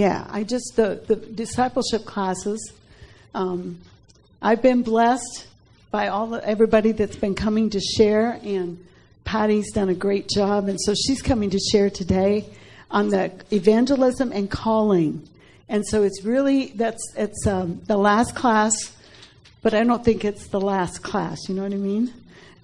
[0.00, 2.72] Yeah, I just the the discipleship classes.
[3.34, 3.82] Um,
[4.40, 5.46] I've been blessed
[5.90, 8.82] by all the, everybody that's been coming to share, and
[9.24, 12.46] Patty's done a great job, and so she's coming to share today
[12.90, 15.28] on the evangelism and calling.
[15.68, 18.96] And so it's really that's it's um, the last class,
[19.60, 21.46] but I don't think it's the last class.
[21.46, 22.10] You know what I mean?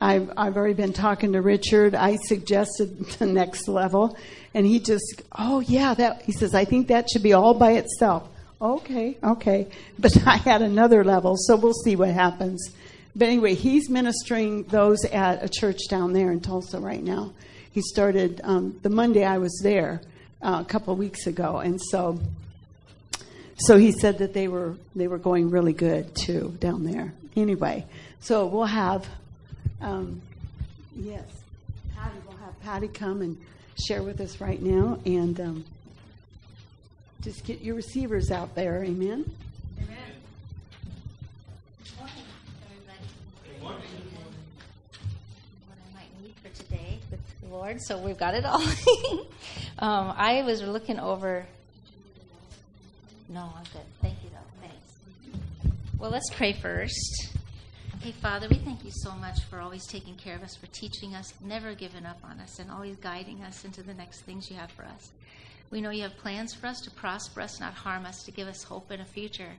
[0.01, 1.95] I've I've already been talking to Richard.
[1.95, 4.17] I suggested the next level,
[4.55, 7.73] and he just oh yeah that he says I think that should be all by
[7.73, 8.29] itself.
[8.61, 9.68] Okay, okay,
[9.99, 12.71] but I had another level, so we'll see what happens.
[13.14, 17.32] But anyway, he's ministering those at a church down there in Tulsa right now.
[17.73, 20.03] He started um, the Monday I was there
[20.43, 22.21] uh, a couple of weeks ago, and so
[23.59, 27.15] so he said that they were they were going really good too down there.
[27.35, 27.87] Anyway,
[28.21, 29.09] so we'll have
[29.80, 30.21] um,
[30.94, 31.25] yes,
[31.94, 32.17] Patty.
[32.27, 33.36] We'll have Patty come and
[33.86, 35.64] share with us right now, and um,
[37.20, 38.83] just get your receivers out there.
[38.84, 39.31] Amen.
[39.78, 39.97] Amen.
[41.98, 42.11] What
[45.70, 48.62] I might need for today with the Lord, so we've got it all.
[49.79, 51.45] um, I was looking over.
[53.29, 53.83] No, I'm good.
[54.01, 54.67] Thank you, though.
[54.67, 55.75] Thanks.
[55.98, 57.36] Well, let's pray first.
[58.07, 61.17] Hey, Father, we thank you so much for always taking care of us, for teaching
[61.17, 64.55] us, never giving up on us, and always guiding us into the next things you
[64.55, 65.11] have for us.
[65.73, 68.47] We know you have plans for us to prosper us, not harm us, to give
[68.47, 69.51] us hope and a future.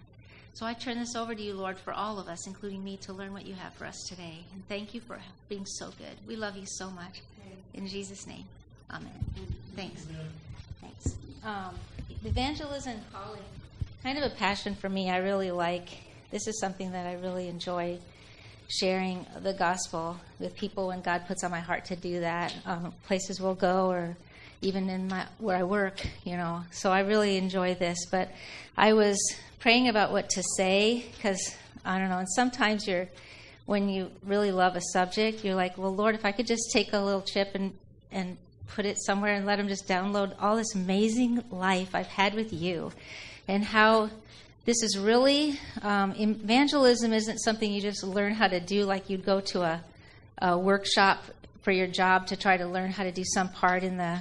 [0.54, 3.12] So I turn this over to you, Lord, for all of us, including me, to
[3.12, 4.46] learn what you have for us today.
[4.54, 6.16] And thank you for being so good.
[6.26, 7.20] We love you so much.
[7.74, 8.46] In Jesus' name,
[8.90, 9.12] amen.
[9.76, 10.08] Thanks.
[10.80, 11.18] Thanks.
[11.44, 11.76] Um,
[12.24, 13.42] evangelism calling,
[14.04, 15.10] kind of a passion for me.
[15.10, 15.90] I really like.
[16.32, 18.00] This is something that I really enjoy
[18.68, 22.56] sharing the gospel with people when God puts on my heart to do that.
[22.66, 24.18] Um, places we'll go, or
[24.62, 26.64] even in my where I work, you know.
[26.72, 28.06] So I really enjoy this.
[28.12, 28.30] But
[28.76, 29.18] I was
[29.60, 32.20] praying about what to say because I don't know.
[32.20, 33.08] And sometimes you're
[33.68, 36.94] when you really love a subject, you're like, well, Lord, if I could just take
[36.94, 37.74] a little chip and,
[38.12, 38.38] and
[38.70, 42.54] put it somewhere and let them just download all this amazing life I've had with
[42.54, 42.94] you
[43.48, 44.10] and how
[44.68, 49.24] this is really um, evangelism isn't something you just learn how to do like you'd
[49.24, 49.82] go to a,
[50.40, 51.24] a workshop
[51.62, 54.20] for your job to try to learn how to do some part in the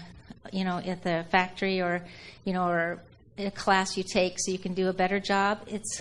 [0.52, 2.00] you know at the factory or
[2.44, 3.00] you know or
[3.38, 5.58] a class you take so you can do a better job.
[5.66, 6.00] It's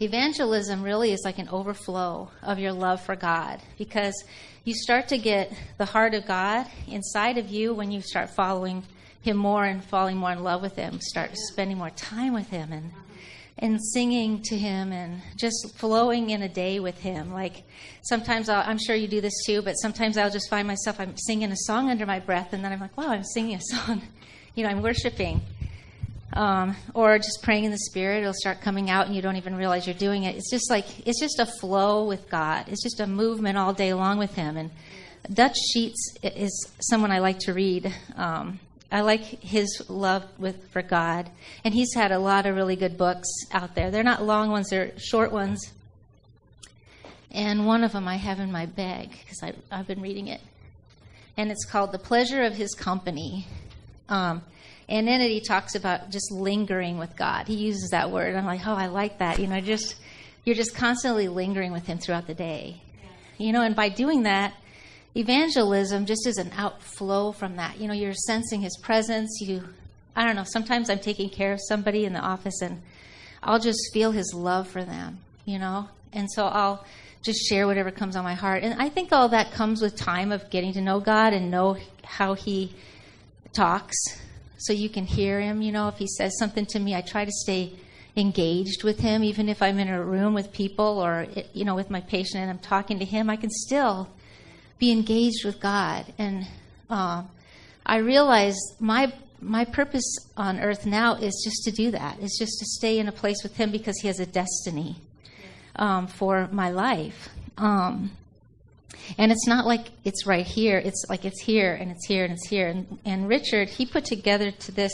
[0.00, 4.24] evangelism really is like an overflow of your love for God because
[4.64, 8.82] you start to get the heart of God inside of you when you start following
[9.22, 12.72] Him more and falling more in love with Him, start spending more time with Him
[12.72, 12.92] and
[13.62, 17.32] and singing to him and just flowing in a day with him.
[17.32, 17.62] Like
[18.02, 21.16] sometimes i am sure you do this too, but sometimes I'll just find myself I'm
[21.16, 24.02] singing a song under my breath, and then I'm like, wow, I'm singing a song.
[24.54, 25.40] You know, I'm worshiping.
[26.34, 29.56] Um, or just praying in the spirit it'll start coming out and you don't even
[29.56, 30.36] realize you're doing it.
[30.36, 32.66] It's just like it's just a flow with god.
[32.68, 34.58] It's just a movement all day long with him.
[34.58, 34.70] And
[35.32, 37.94] dutch sheets is someone i like to read.
[38.14, 38.60] Um,
[38.92, 41.28] i like his love with for god
[41.64, 44.68] and he's had a lot of really good books out there they're not long ones
[44.70, 45.72] they're short ones
[47.30, 50.40] and one of them i have in my bag because i've been reading it
[51.36, 53.46] and it's called the pleasure of his company
[54.08, 54.42] um,
[54.88, 57.48] and in it, he talks about just lingering with God.
[57.48, 58.34] He uses that word.
[58.34, 59.38] I'm like, oh, I like that.
[59.38, 59.96] You know, just
[60.44, 62.82] you're just constantly lingering with Him throughout the day.
[63.38, 64.54] You know, and by doing that,
[65.16, 67.78] evangelism just is an outflow from that.
[67.78, 69.38] You know, you're sensing His presence.
[69.40, 69.64] You,
[70.16, 70.44] I don't know.
[70.44, 72.82] Sometimes I'm taking care of somebody in the office, and
[73.42, 75.18] I'll just feel His love for them.
[75.44, 76.84] You know, and so I'll
[77.22, 78.62] just share whatever comes on my heart.
[78.62, 81.76] And I think all that comes with time of getting to know God and know
[82.04, 82.74] how He
[83.52, 83.96] talks
[84.62, 85.60] so you can hear him.
[85.60, 87.72] You know, if he says something to me, I try to stay
[88.16, 91.90] engaged with him, even if I'm in a room with people or, you know, with
[91.90, 94.08] my patient and I'm talking to him, I can still
[94.82, 96.12] be engaged with God.
[96.18, 96.44] And
[96.90, 97.22] uh,
[97.86, 102.18] I realize my my purpose on earth now is just to do that.
[102.20, 104.96] It's just to stay in a place with Him because He has a destiny
[105.76, 107.28] um, for my life.
[107.58, 108.10] Um,
[109.18, 112.32] and it's not like it's right here, it's like it's here and it's here and
[112.32, 112.66] it's here.
[112.66, 114.92] And, and Richard, he put together to this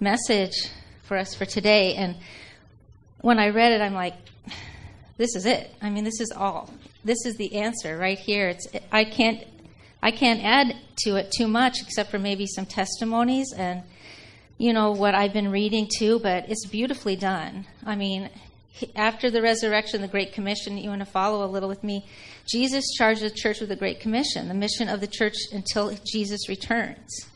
[0.00, 0.70] message
[1.02, 1.96] for us for today.
[1.96, 2.16] And
[3.20, 4.14] when I read it, I'm like,
[5.18, 5.70] this is it.
[5.82, 6.70] I mean, this is all.
[7.04, 8.48] This is the answer right here.
[8.48, 9.44] It's I can't
[10.02, 13.82] I can't add to it too much except for maybe some testimonies and
[14.58, 17.66] you know what I've been reading too, but it's beautifully done.
[17.84, 18.30] I mean,
[18.94, 22.06] after the resurrection, the Great Commission, you want to follow a little with me.
[22.46, 26.48] Jesus charged the church with the Great Commission, the mission of the church until Jesus
[26.48, 27.26] returns.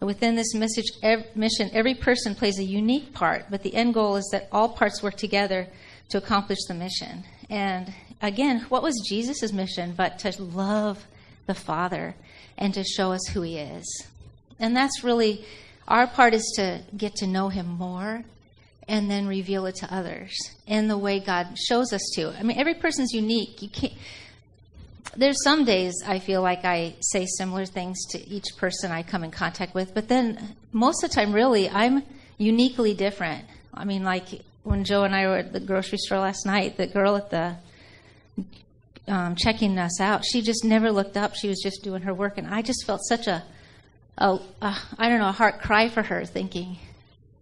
[0.00, 0.86] And Within this message,
[1.34, 5.02] mission, every person plays a unique part, but the end goal is that all parts
[5.02, 5.68] work together
[6.08, 7.24] to accomplish the mission.
[7.48, 7.92] And
[8.22, 11.04] again, what was Jesus' mission but to love
[11.46, 12.14] the Father
[12.56, 14.06] and to show us who He is?
[14.58, 15.44] And that's really
[15.88, 18.24] our part is to get to know Him more
[18.88, 20.32] and then reveal it to others
[20.66, 22.30] in the way God shows us to.
[22.38, 23.60] I mean, every person's unique.
[23.60, 23.92] You can't.
[25.14, 29.24] There's some days I feel like I say similar things to each person I come
[29.24, 32.02] in contact with, but then most of the time, really, I'm
[32.38, 33.44] uniquely different.
[33.74, 36.86] I mean, like when Joe and I were at the grocery store last night, the
[36.86, 37.56] girl at the
[39.08, 41.34] um, checking us out, she just never looked up.
[41.34, 43.42] She was just doing her work, and I just felt such a,
[44.18, 46.78] a, a I don't know, a heart cry for her, thinking,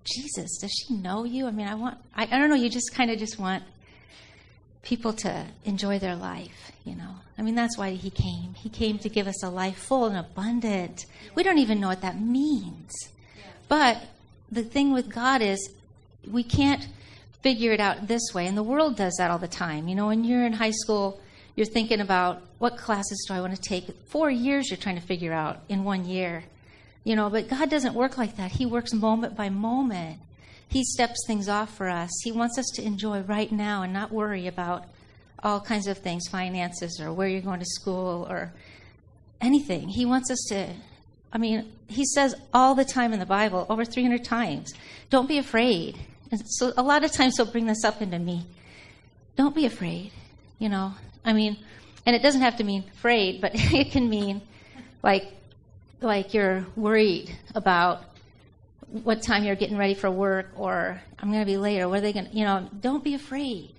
[0.04, 1.46] Jesus, does she know you?
[1.46, 3.62] I mean, I want, I, I don't know, you just kind of just want
[4.82, 7.14] people to enjoy their life, you know.
[7.36, 8.54] I mean, that's why he came.
[8.54, 11.06] He came to give us a life full and abundant.
[11.34, 12.92] We don't even know what that means.
[13.68, 14.02] But
[14.50, 15.70] the thing with God is
[16.30, 16.88] we can't
[17.42, 18.46] figure it out this way.
[18.46, 19.88] And the world does that all the time.
[19.88, 21.20] You know, when you're in high school,
[21.56, 23.86] you're thinking about what classes do I want to take?
[24.06, 26.44] Four years you're trying to figure out in one year.
[27.04, 28.52] You know, but God doesn't work like that.
[28.52, 30.20] He works moment by moment.
[30.68, 32.10] He steps things off for us.
[32.22, 34.84] He wants us to enjoy right now and not worry about
[35.42, 38.52] all kinds of things, finances or where you're going to school or
[39.40, 39.88] anything.
[39.88, 40.68] He wants us to,
[41.32, 44.72] I mean, he says all the time in the Bible, over 300 times,
[45.08, 45.98] don't be afraid.
[46.30, 48.46] And so a lot of times he'll bring this up into me.
[49.36, 50.12] Don't be afraid,
[50.58, 50.94] you know.
[51.24, 51.56] I mean,
[52.06, 54.42] and it doesn't have to mean afraid, but it can mean
[55.02, 55.26] like
[56.00, 58.02] like you're worried about
[58.90, 61.98] what time you're getting ready for work or I'm going to be late or what
[61.98, 63.72] are they going to, you know, don't be afraid.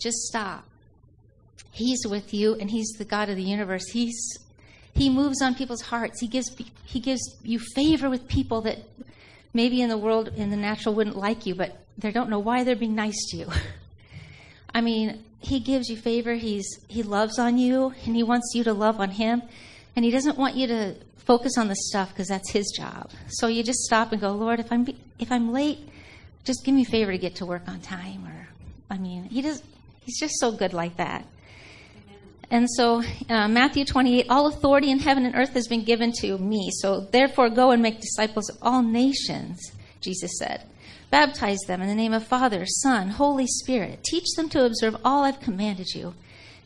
[0.00, 0.64] Just stop.
[1.72, 3.88] He's with you and he's the God of the universe.
[3.90, 4.38] He's
[4.94, 6.20] he moves on people's hearts.
[6.20, 8.78] He gives he gives you favor with people that
[9.52, 12.64] maybe in the world in the natural wouldn't like you, but they don't know why
[12.64, 13.48] they're being nice to you.
[14.74, 16.34] I mean, he gives you favor.
[16.34, 19.42] He's he loves on you and he wants you to love on him.
[19.96, 23.10] And he doesn't want you to focus on the stuff because that's his job.
[23.28, 24.86] So you just stop and go, Lord, if I'm
[25.18, 25.78] if I'm late,
[26.44, 28.24] just give me favor to get to work on time.
[28.26, 28.48] Or,
[28.90, 29.62] I mean, he does.
[30.00, 31.26] He's just so good like that.
[32.50, 36.38] And so, uh, Matthew 28, all authority in heaven and earth has been given to
[36.38, 36.70] me.
[36.80, 39.58] So, therefore, go and make disciples of all nations,
[40.00, 40.64] Jesus said.
[41.10, 44.04] Baptize them in the name of Father, Son, Holy Spirit.
[44.04, 46.14] Teach them to observe all I've commanded you.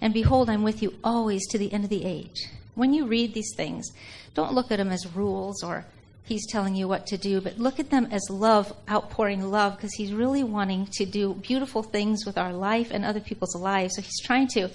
[0.00, 2.48] And behold, I'm with you always to the end of the age.
[2.74, 3.90] When you read these things,
[4.34, 5.84] don't look at them as rules or
[6.24, 9.94] he's telling you what to do, but look at them as love, outpouring love, because
[9.94, 13.94] he's really wanting to do beautiful things with our life and other people's lives.
[13.94, 14.70] So he's trying to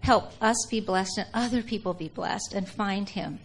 [0.00, 3.38] help us be blessed and other people be blessed and find him.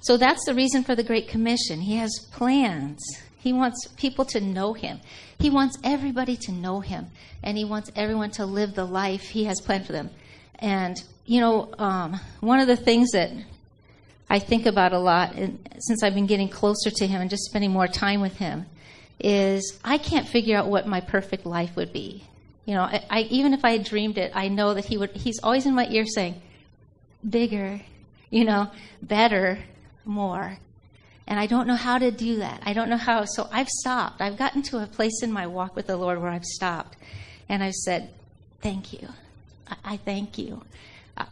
[0.00, 1.80] So that's the reason for the Great Commission.
[1.80, 2.98] He has plans.
[3.48, 5.00] He wants people to know him.
[5.38, 7.06] He wants everybody to know him.
[7.42, 10.10] And he wants everyone to live the life he has planned for them.
[10.58, 13.30] And, you know, um, one of the things that
[14.28, 17.44] I think about a lot and since I've been getting closer to him and just
[17.44, 18.66] spending more time with him
[19.18, 22.24] is I can't figure out what my perfect life would be.
[22.66, 25.12] You know, I, I, even if I had dreamed it, I know that he would.
[25.12, 26.34] He's always in my ear saying,
[27.26, 27.80] "Bigger,
[28.28, 29.58] you know, better,
[30.04, 30.58] more."
[31.28, 32.62] And I don't know how to do that.
[32.64, 33.24] I don't know how.
[33.26, 34.20] So I've stopped.
[34.20, 36.96] I've gotten to a place in my walk with the Lord where I've stopped,
[37.48, 38.10] and I've said,
[38.62, 39.06] "Thank you.
[39.68, 40.62] I, I thank you.
[41.16, 41.26] Uh,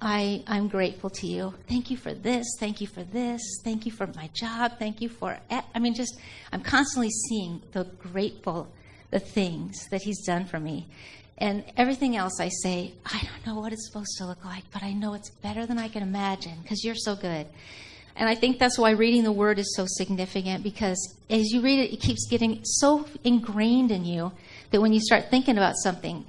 [0.00, 1.54] I, I'm grateful to you.
[1.68, 2.46] Thank you for this.
[2.58, 3.40] Thank you for this.
[3.64, 4.78] Thank you for my job.
[4.78, 6.18] Thank you for, I mean, just,
[6.52, 8.68] I'm constantly seeing the grateful,
[9.10, 10.86] the things that He's done for me.
[11.38, 14.82] And everything else I say, I don't know what it's supposed to look like, but
[14.82, 17.46] I know it's better than I can imagine because you're so good.
[18.16, 21.78] And I think that's why reading the Word is so significant because as you read
[21.78, 24.32] it, it keeps getting so ingrained in you
[24.70, 26.24] that when you start thinking about something,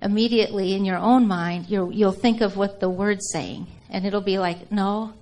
[0.00, 4.20] immediately in your own mind, you will think of what the word's saying, and it'll
[4.22, 5.12] be like, no,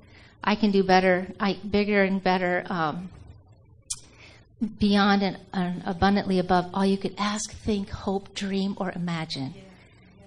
[0.42, 3.11] I can do better, I, bigger and better, um,
[4.78, 9.54] beyond and, and, abundantly above all you could ask, think, hope, dream, or imagine.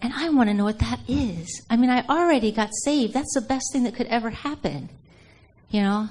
[0.02, 1.62] And I want to know what that is.
[1.70, 3.14] I mean, I already got saved.
[3.14, 4.90] That's the best thing that could ever happen.
[5.70, 6.10] You know?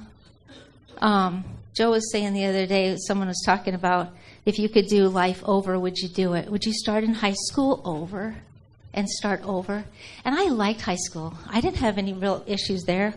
[0.99, 1.45] Um,
[1.77, 4.11] Joe was saying the other day, someone was talking about
[4.47, 6.51] if you could do life over, would you do it?
[6.51, 8.37] Would you start in high school over
[8.95, 9.85] and start over?
[10.25, 11.35] And I liked high school.
[11.49, 13.15] I didn't have any real issues there.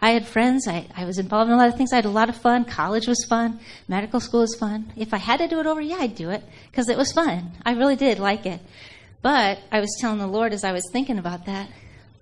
[0.00, 0.66] I had friends.
[0.66, 1.92] I, I was involved in a lot of things.
[1.92, 2.64] I had a lot of fun.
[2.64, 3.60] College was fun.
[3.86, 4.92] Medical school was fun.
[4.96, 7.52] If I had to do it over, yeah, I'd do it because it was fun.
[7.66, 8.60] I really did like it.
[9.22, 11.68] But I was telling the Lord as I was thinking about that,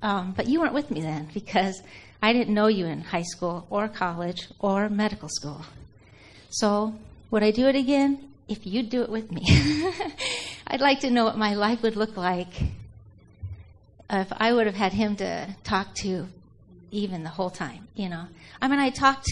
[0.03, 1.81] um, but you weren't with me then because
[2.21, 5.63] I didn't know you in high school or college or medical school.
[6.51, 6.95] So,
[7.31, 8.31] would I do it again?
[8.49, 9.43] If you'd do it with me.
[10.67, 12.49] I'd like to know what my life would look like
[14.11, 16.27] if I would have had him to talk to
[16.91, 18.25] even the whole time, you know.
[18.61, 19.29] I mean, I talked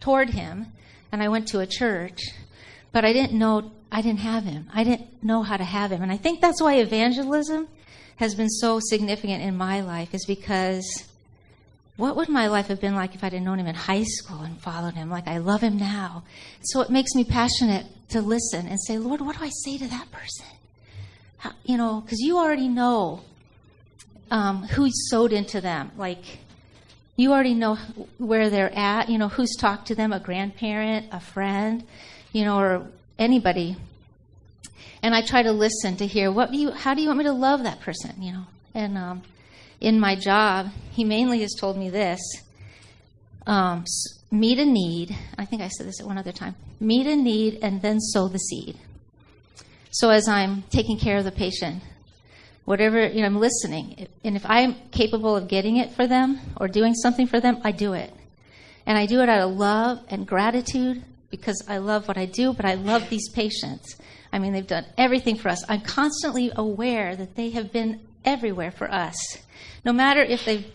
[0.00, 0.66] toward him
[1.12, 2.20] and I went to a church,
[2.92, 4.68] but I didn't know, I didn't have him.
[4.72, 6.02] I didn't know how to have him.
[6.02, 7.68] And I think that's why evangelism
[8.16, 10.84] has been so significant in my life, is because
[12.00, 14.40] what would my life have been like if I'd have known him in high school
[14.40, 16.24] and followed him like I love him now?
[16.62, 19.86] So it makes me passionate to listen and say, Lord, what do I say to
[19.86, 20.46] that person?
[21.36, 23.20] How, you know, because you already know
[24.30, 25.92] um, who's sowed into them.
[25.96, 26.24] Like,
[27.16, 27.76] you already know
[28.16, 31.84] where they're at, you know, who's talked to them, a grandparent, a friend,
[32.32, 32.86] you know, or
[33.18, 33.76] anybody.
[35.02, 37.24] And I try to listen to hear what do you, how do you want me
[37.24, 38.46] to love that person, you know?
[38.74, 39.22] And um,
[39.80, 42.20] in my job, he mainly has told me this
[43.46, 43.84] um,
[44.30, 45.16] meet a need.
[45.38, 48.26] I think I said this at one other time meet a need and then sow
[48.28, 48.76] the seed.
[49.90, 51.82] So as I'm taking care of the patient,
[52.64, 54.08] whatever, you know, I'm listening.
[54.24, 57.72] And if I'm capable of getting it for them or doing something for them, I
[57.72, 58.12] do it.
[58.86, 62.52] And I do it out of love and gratitude because I love what I do,
[62.52, 63.96] but I love these patients.
[64.32, 65.62] I mean, they've done everything for us.
[65.68, 69.16] I'm constantly aware that they have been everywhere for us.
[69.84, 70.66] No matter if they've,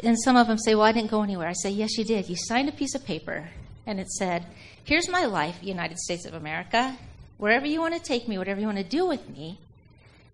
[0.00, 1.48] and some of them say, Well, I didn't go anywhere.
[1.48, 2.28] I say, Yes, you did.
[2.28, 3.48] You signed a piece of paper
[3.86, 4.46] and it said,
[4.84, 6.96] Here's my life, United States of America.
[7.38, 9.58] Wherever you want to take me, whatever you want to do with me,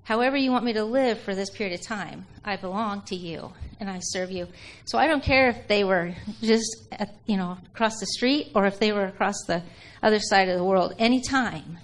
[0.04, 3.52] however you want me to live for this period of time, I belong to you
[3.78, 4.48] and I serve you.
[4.84, 8.66] So I don't care if they were just at, you know across the street or
[8.66, 9.62] if they were across the
[10.02, 10.94] other side of the world.
[10.98, 11.78] Anytime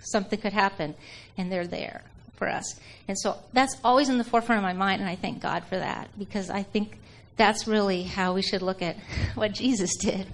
[0.00, 0.94] something could happen,
[1.36, 2.02] and they're there
[2.42, 2.74] for us.
[3.06, 5.78] And so that's always in the forefront of my mind, and I thank God for
[5.78, 6.98] that because I think
[7.36, 8.96] that's really how we should look at
[9.36, 10.26] what Jesus did.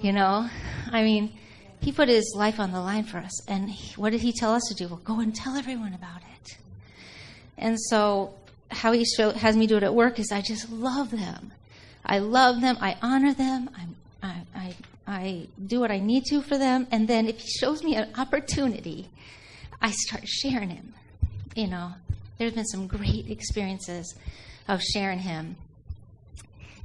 [0.00, 0.48] You know,
[0.90, 1.34] I mean,
[1.80, 4.54] he put his life on the line for us, and he, what did he tell
[4.54, 4.88] us to do?
[4.88, 6.56] Well, go and tell everyone about it.
[7.58, 8.34] And so,
[8.70, 11.52] how he show, has me do it at work is I just love them.
[12.06, 12.78] I love them.
[12.80, 13.68] I honor them.
[14.22, 14.74] I, I, I,
[15.06, 16.86] I do what I need to for them.
[16.90, 19.10] And then if he shows me an opportunity,
[19.82, 20.94] I start sharing him.
[21.54, 21.92] You know,
[22.38, 24.14] there's been some great experiences
[24.68, 25.56] of sharing him.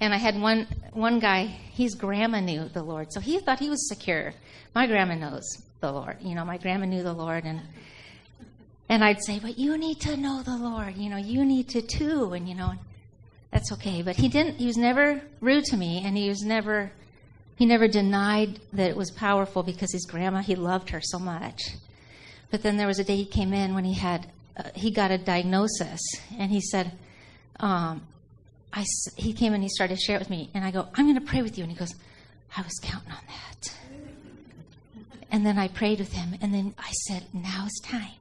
[0.01, 3.69] And I had one one guy, his grandma knew the Lord, so he thought he
[3.69, 4.33] was secure.
[4.73, 5.43] My grandma knows
[5.81, 6.17] the Lord.
[6.21, 7.61] You know, my grandma knew the Lord and
[8.89, 10.97] and I'd say, but you need to know the Lord.
[10.97, 12.33] You know, you need to too.
[12.33, 12.73] And, you know,
[13.51, 14.01] that's okay.
[14.01, 16.91] But he didn't, he was never rude to me and he was never,
[17.55, 21.61] he never denied that it was powerful because his grandma, he loved her so much.
[22.49, 24.25] But then there was a day he came in when he had,
[24.75, 25.99] he got a diagnosis
[26.37, 26.91] and he said,
[27.59, 28.01] um,
[28.71, 28.85] I,
[29.15, 30.49] he came and he started to share it with me.
[30.53, 31.63] And I go, I'm going to pray with you.
[31.63, 31.93] And he goes,
[32.55, 33.75] I was counting on that.
[35.31, 36.35] And then I prayed with him.
[36.41, 38.11] And then I said, now it's time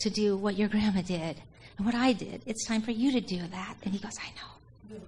[0.00, 1.36] to do what your grandma did
[1.76, 2.42] and what I did.
[2.46, 3.76] It's time for you to do that.
[3.82, 5.00] And he goes, I know.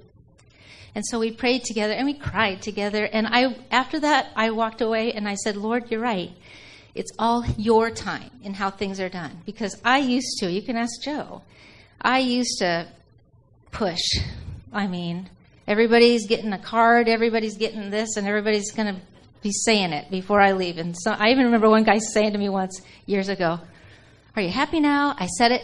[0.95, 3.05] And so we prayed together and we cried together.
[3.05, 6.31] And I, after that, I walked away and I said, Lord, you're right.
[6.95, 9.41] It's all your time in how things are done.
[9.47, 11.43] Because I used to, you can ask Joe,
[12.01, 12.87] I used to
[13.71, 14.03] push.
[14.73, 15.31] I mean,
[15.67, 19.01] everybody's getting a card, everybody's getting this, and everybody's going to
[19.43, 20.79] be saying it before I leave.
[20.79, 23.59] And so I even remember one guy saying to me once years ago,
[24.37, 25.15] are you happy now?
[25.19, 25.63] I said it.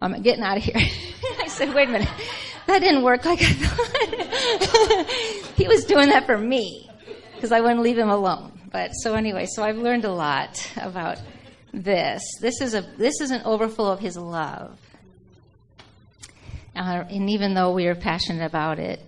[0.00, 0.74] I'm getting out of here.
[1.42, 2.08] I said, Wait a minute.
[2.66, 5.06] That didn't work like I thought.
[5.56, 6.88] he was doing that for me
[7.34, 8.52] because I wouldn't leave him alone.
[8.72, 11.20] But so anyway, so I've learned a lot about
[11.72, 12.22] this.
[12.40, 14.78] This is a this is an overflow of his love.
[16.74, 19.00] Uh, and even though we are passionate about it,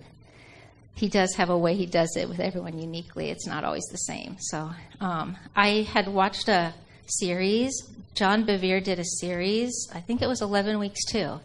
[0.93, 3.29] he does have a way he does it with everyone uniquely.
[3.29, 4.37] It's not always the same.
[4.39, 4.69] So
[5.01, 6.75] um, I had watched a
[7.07, 11.41] series John Bevere did a series, I think it was 11 weeks too,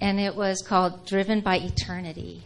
[0.00, 2.42] and it was called Driven by Eternity.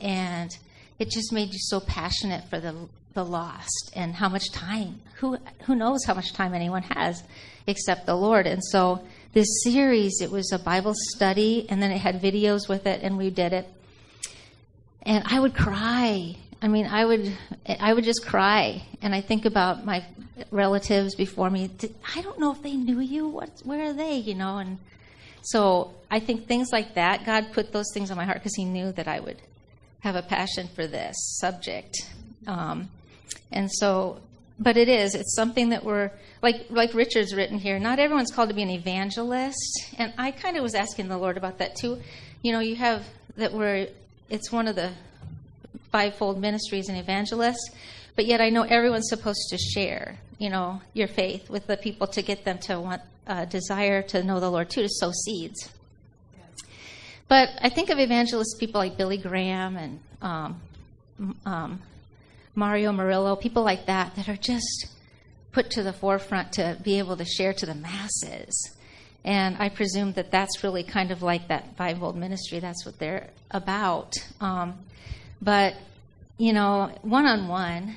[0.00, 0.50] And
[0.98, 5.36] it just made you so passionate for the, the lost and how much time, who,
[5.66, 7.22] who knows how much time anyone has
[7.66, 8.46] except the Lord.
[8.46, 12.86] And so this series, it was a Bible study, and then it had videos with
[12.86, 13.68] it, and we did it.
[15.02, 17.36] And I would cry I mean, I would,
[17.78, 20.04] I would just cry, and I think about my
[20.50, 21.70] relatives before me.
[22.16, 23.28] I don't know if they knew you.
[23.28, 24.16] What, where are they?
[24.16, 24.78] You know, and
[25.42, 27.24] so I think things like that.
[27.24, 29.40] God put those things on my heart because He knew that I would
[30.00, 31.96] have a passion for this subject,
[32.48, 32.90] um,
[33.52, 34.20] and so.
[34.60, 35.14] But it is.
[35.14, 36.10] It's something that we're
[36.42, 36.66] like.
[36.68, 37.78] Like Richard's written here.
[37.78, 41.36] Not everyone's called to be an evangelist, and I kind of was asking the Lord
[41.36, 42.00] about that too.
[42.42, 43.04] You know, you have
[43.38, 43.86] that we're,
[44.28, 44.90] it's one of the
[45.90, 47.70] fivefold ministries and evangelists,
[48.16, 52.08] but yet I know everyone's supposed to share, you know, your faith with the people
[52.08, 55.70] to get them to want, uh, desire to know the Lord too, to sow seeds.
[57.28, 60.60] But I think of evangelist people like Billy Graham and um,
[61.44, 61.80] um,
[62.58, 64.88] Mario Murillo, people like that, that are just
[65.52, 68.74] put to the forefront to be able to share to the masses.
[69.24, 72.58] And I presume that that's really kind of like that fivefold ministry.
[72.58, 74.14] That's what they're about.
[74.40, 74.76] Um,
[75.40, 75.74] but,
[76.36, 77.94] you know, one on one,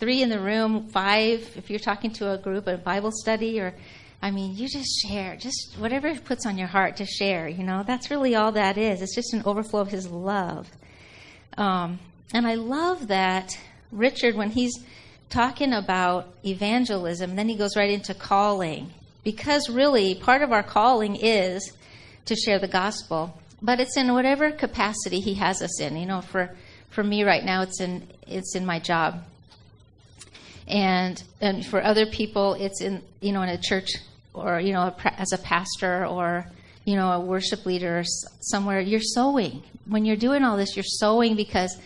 [0.00, 3.74] three in the room, five, if you're talking to a group, a Bible study, or,
[4.22, 7.62] I mean, you just share, just whatever it puts on your heart to share, you
[7.62, 9.02] know, that's really all that is.
[9.02, 10.70] It's just an overflow of His love.
[11.58, 11.98] Um,
[12.32, 13.58] and I love that
[13.92, 14.72] Richard, when he's
[15.28, 18.90] talking about evangelism, then he goes right into calling.
[19.22, 21.72] Because really, part of our calling is
[22.24, 25.96] to share the gospel, but it's in whatever capacity he has us in.
[25.96, 26.56] You know, for
[26.90, 29.22] for me right now, it's in it's in my job,
[30.66, 33.90] and and for other people, it's in you know in a church
[34.34, 36.46] or you know as a pastor or
[36.84, 38.04] you know a worship leader or
[38.40, 38.80] somewhere.
[38.80, 40.76] You're sowing when you're doing all this.
[40.76, 41.76] You're sowing because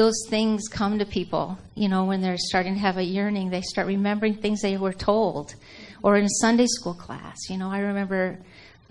[0.00, 1.58] those things come to people.
[1.74, 4.94] You know, when they're starting to have a yearning, they start remembering things they were
[4.94, 5.54] told,
[6.02, 7.36] or in a Sunday school class.
[7.50, 8.38] You know, I remember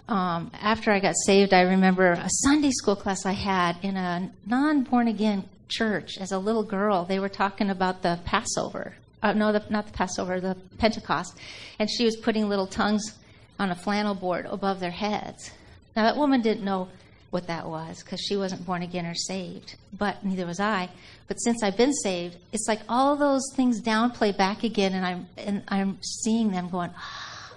[0.07, 4.31] um, after I got saved, I remember a Sunday school class I had in a
[4.45, 7.05] non born again church as a little girl.
[7.05, 8.93] They were talking about the Passover.
[9.23, 11.35] Uh, no, the, not the Passover, the Pentecost.
[11.79, 13.17] And she was putting little tongues
[13.57, 15.49] on a flannel board above their heads.
[15.95, 16.87] Now, that woman didn't know
[17.31, 20.89] what that was because she wasn't born again or saved, but neither was I.
[21.27, 25.27] But since I've been saved, it's like all those things downplay back again, and I'm
[25.37, 27.53] and I'm seeing them going, ah,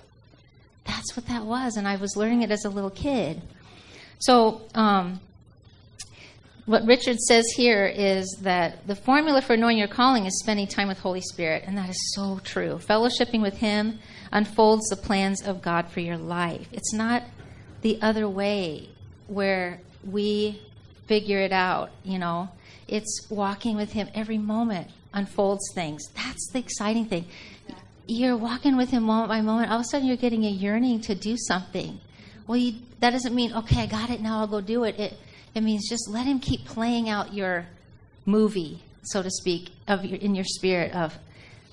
[0.84, 3.40] that's what that was, and I was learning it as a little kid.
[4.18, 5.20] So, um,
[6.66, 10.86] what Richard says here is that the formula for knowing your calling is spending time
[10.86, 12.78] with Holy Spirit, and that is so true.
[12.78, 13.98] Fellowshipping with Him
[14.30, 16.68] unfolds the plans of God for your life.
[16.72, 17.24] It's not
[17.80, 18.91] the other way
[19.26, 20.61] where we
[21.06, 22.48] figure it out, you know.
[22.88, 26.02] It's walking with him every moment unfolds things.
[26.14, 27.26] That's the exciting thing.
[28.06, 29.70] You're walking with him moment by moment.
[29.70, 32.00] All of a sudden, you're getting a yearning to do something.
[32.46, 34.40] Well, you, that doesn't mean okay, I got it now.
[34.40, 34.98] I'll go do it.
[34.98, 35.18] It
[35.54, 37.66] it means just let him keep playing out your
[38.24, 41.18] movie, so to speak, of your, in your spirit of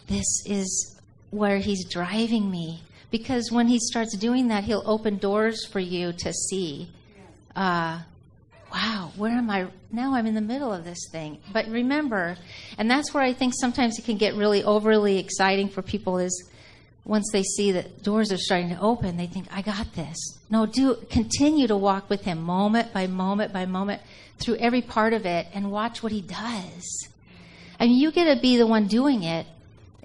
[0.08, 1.00] this is
[1.32, 2.84] where he's driving me.
[3.12, 6.90] Because when he starts doing that, he'll open doors for you to see
[7.60, 8.00] uh,
[8.74, 9.68] wow, where am I?
[9.92, 11.40] Now I'm in the middle of this thing.
[11.52, 12.38] But remember,
[12.78, 16.50] and that's where I think sometimes it can get really overly exciting for people is
[17.04, 20.16] once they see that doors are starting to open, they think, I got this.
[20.50, 24.02] No, do continue to walk with him moment by moment by moment
[24.38, 27.10] through every part of it and watch what he does.
[27.78, 29.46] I mean, you get to be the one doing it.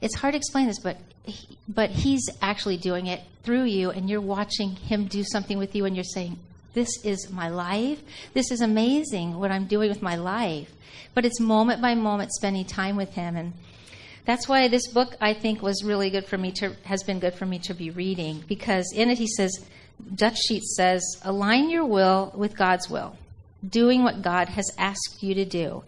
[0.03, 4.11] It's hard to explain this, but he, but he's actually doing it through you, and
[4.11, 6.39] you're watching him do something with you, and you're saying,
[6.75, 8.03] this is my life.
[8.35, 10.71] This is amazing what I'm doing with my life.
[11.15, 13.37] But it's moment by moment spending time with Him.
[13.37, 13.53] And
[14.27, 17.35] that's why this book, I think, was really good for me to, has been good
[17.35, 18.45] for me to be reading.
[18.49, 19.65] Because in it, he says,
[20.15, 23.17] Dutch Sheet says, align your will with God's will,
[23.67, 25.85] doing what God has asked you to do.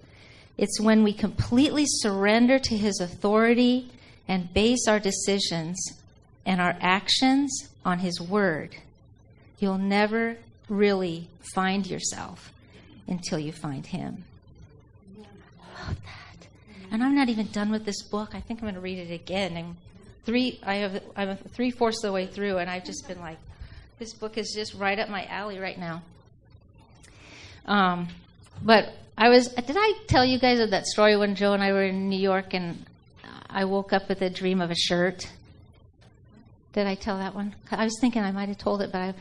[0.57, 3.91] It's when we completely surrender to His authority
[4.29, 5.77] and base our decisions
[6.47, 8.77] and our actions on His word.
[9.59, 10.37] You'll never
[10.69, 12.53] really find yourself
[13.07, 14.25] until you find Him.
[15.19, 16.49] I love that.
[16.91, 18.35] And I'm not even done with this book.
[18.35, 19.57] I think I'm going to read it again.
[19.57, 19.77] And
[20.25, 23.39] three, I have, I'm three fourths of the way through, and I've just been like,
[23.99, 26.03] this book is just right up my alley right now.
[27.65, 28.09] Um,
[28.63, 31.73] but I was, did I tell you guys of that story when Joe and I
[31.73, 32.85] were in New York and
[33.49, 35.27] I woke up with a dream of a shirt?
[36.73, 37.55] Did I tell that one?
[37.71, 39.15] I was thinking I might have told it, but I,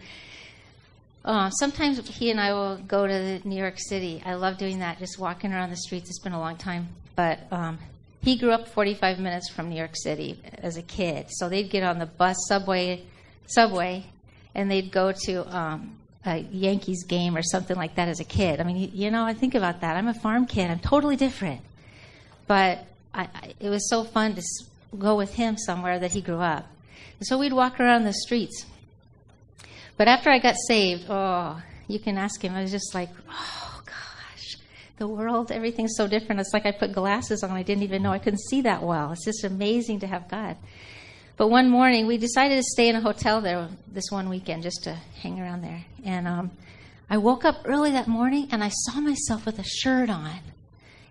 [1.25, 4.21] uh, sometimes he and I will go to New York City.
[4.23, 6.07] I love doing that, just walking around the streets.
[6.09, 6.87] It's been a long time.
[7.15, 7.79] But um,
[8.21, 11.25] he grew up 45 minutes from New York City as a kid.
[11.31, 13.03] So they'd get on the bus, subway,
[13.47, 14.05] subway,
[14.53, 18.59] and they'd go to um, a Yankees game or something like that as a kid.
[18.59, 19.97] I mean, you know, I think about that.
[19.97, 20.69] I'm a farm kid.
[20.69, 21.61] I'm totally different.
[22.45, 22.85] But
[23.15, 24.43] I, I, it was so fun to
[24.99, 26.67] go with him somewhere that he grew up.
[27.17, 28.65] And so we'd walk around the streets
[29.97, 32.53] but after I got saved, oh, you can ask him.
[32.53, 34.57] I was just like, oh gosh,
[34.97, 36.41] the world, everything's so different.
[36.41, 37.51] It's like I put glasses on.
[37.51, 39.11] I didn't even know I couldn't see that well.
[39.11, 40.57] It's just amazing to have God.
[41.37, 44.83] But one morning, we decided to stay in a hotel there this one weekend just
[44.83, 45.83] to hang around there.
[46.05, 46.51] And um,
[47.09, 50.39] I woke up early that morning and I saw myself with a shirt on.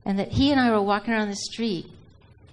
[0.06, 1.86] And that he and I were walking around the street,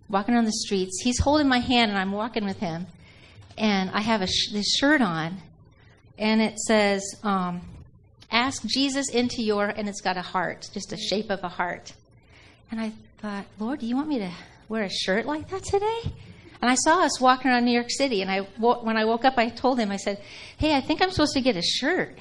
[0.09, 1.01] walking around the streets.
[1.01, 2.87] He's holding my hand and I'm walking with him.
[3.57, 5.37] And I have sh- this shirt on.
[6.17, 7.61] And it says, um,
[8.31, 11.93] Ask Jesus into your, and it's got a heart, just a shape of a heart.
[12.71, 14.31] And I thought, Lord, do you want me to
[14.69, 16.13] wear a shirt like that today?
[16.61, 19.37] And I saw us walking around New York City, and I, when I woke up,
[19.37, 20.21] I told him, I said,
[20.57, 22.17] Hey, I think I'm supposed to get a shirt.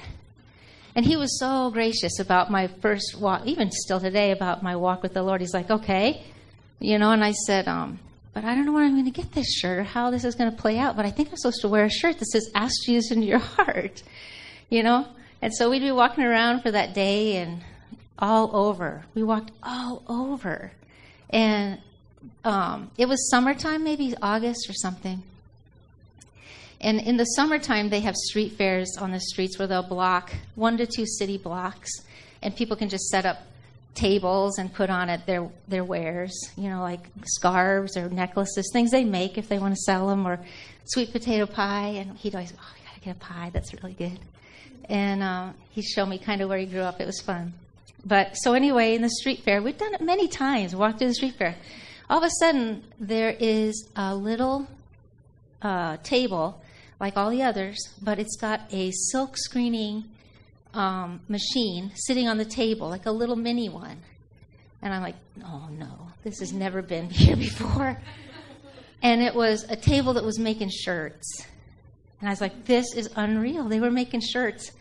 [0.95, 5.03] And he was so gracious about my first walk, even still today, about my walk
[5.03, 5.39] with the Lord.
[5.39, 6.23] He's like, okay.
[6.79, 7.99] You know, and I said, um,
[8.33, 10.35] but I don't know where I'm going to get this shirt or how this is
[10.35, 10.95] going to play out.
[10.95, 13.39] But I think I'm supposed to wear a shirt that says, ask Jesus into your
[13.57, 14.03] heart.
[14.69, 15.07] You know?
[15.41, 17.61] And so we'd be walking around for that day and
[18.17, 19.03] all over.
[19.15, 20.71] We walked all over.
[21.29, 21.79] And
[22.45, 25.23] um, it was summertime, maybe August or something.
[26.79, 30.77] And in the summertime, they have street fairs on the streets where they'll block one
[30.77, 31.91] to two city blocks,
[32.41, 33.37] and people can just set up
[33.93, 38.91] tables and put on it their their wares, you know, like scarves or necklaces, things
[38.91, 40.39] they make if they want to sell them, or
[40.85, 41.89] sweet potato pie.
[41.89, 44.19] And he'd always, oh, you gotta get a pie, that's really good.
[44.85, 46.99] And uh, he'd show me kind of where he grew up.
[46.99, 47.53] It was fun.
[48.05, 50.75] But so anyway, in the street fair, we've done it many times.
[50.75, 51.55] Walked through the street fair.
[52.09, 54.67] All of a sudden, there is a little
[55.61, 56.61] uh, table
[56.99, 60.05] like all the others, but it's got a silk screening
[60.73, 63.97] um, machine sitting on the table, like a little mini one.
[64.81, 67.97] And I'm like, oh no, this has never been here before.
[69.03, 71.45] And it was a table that was making shirts.
[72.19, 73.67] And I was like, this is unreal.
[73.67, 74.71] They were making shirts.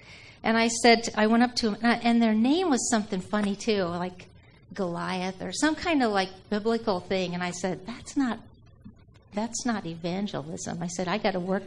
[0.42, 3.85] And I said, I went up to them, and their name was something funny too,
[3.85, 4.26] like
[4.72, 7.35] Goliath or some kind of like biblical thing.
[7.35, 8.38] And I said, that's not,
[9.35, 10.83] that's not evangelism.
[10.83, 11.62] I said, I got to work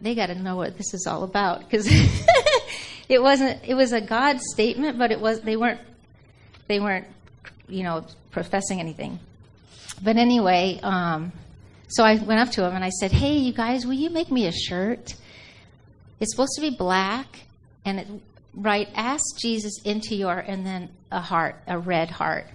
[0.00, 1.86] they got to know what this is all about because
[3.08, 5.80] it wasn't it was a god statement but it was they weren't
[6.68, 7.06] they weren't
[7.68, 9.18] you know professing anything.
[10.02, 11.32] But anyway um,
[11.88, 14.30] so i went up to him and i said hey you guys will you make
[14.30, 15.14] me a shirt?
[16.18, 17.44] It's supposed to be black
[17.84, 18.06] and it
[18.54, 22.46] write ask jesus into your and then a heart a red heart.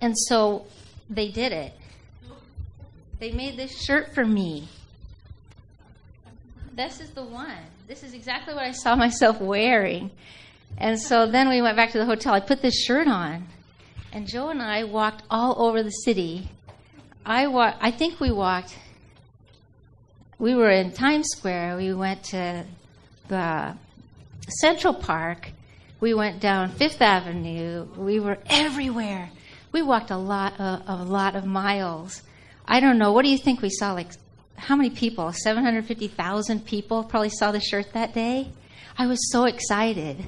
[0.00, 0.66] And so
[1.08, 1.72] they did it.
[3.20, 4.68] They made this shirt for me.
[6.74, 7.58] This is the one.
[7.92, 10.10] This is exactly what I saw myself wearing.
[10.78, 12.32] And so then we went back to the hotel.
[12.32, 13.46] I put this shirt on,
[14.14, 16.48] and Joe and I walked all over the city.
[17.26, 18.78] I wa- I think we walked.
[20.38, 21.76] We were in Times Square.
[21.76, 22.64] We went to
[23.28, 23.76] the
[24.48, 25.52] Central Park.
[26.00, 27.86] We went down Fifth Avenue.
[27.94, 29.28] We were everywhere.
[29.70, 32.22] We walked a lot, of, a lot of miles.
[32.64, 33.12] I don't know.
[33.12, 33.92] What do you think we saw?
[33.92, 34.12] Like
[34.56, 35.32] how many people?
[35.32, 38.50] 750,000 people probably saw the shirt that day.
[38.96, 40.24] I was so excited.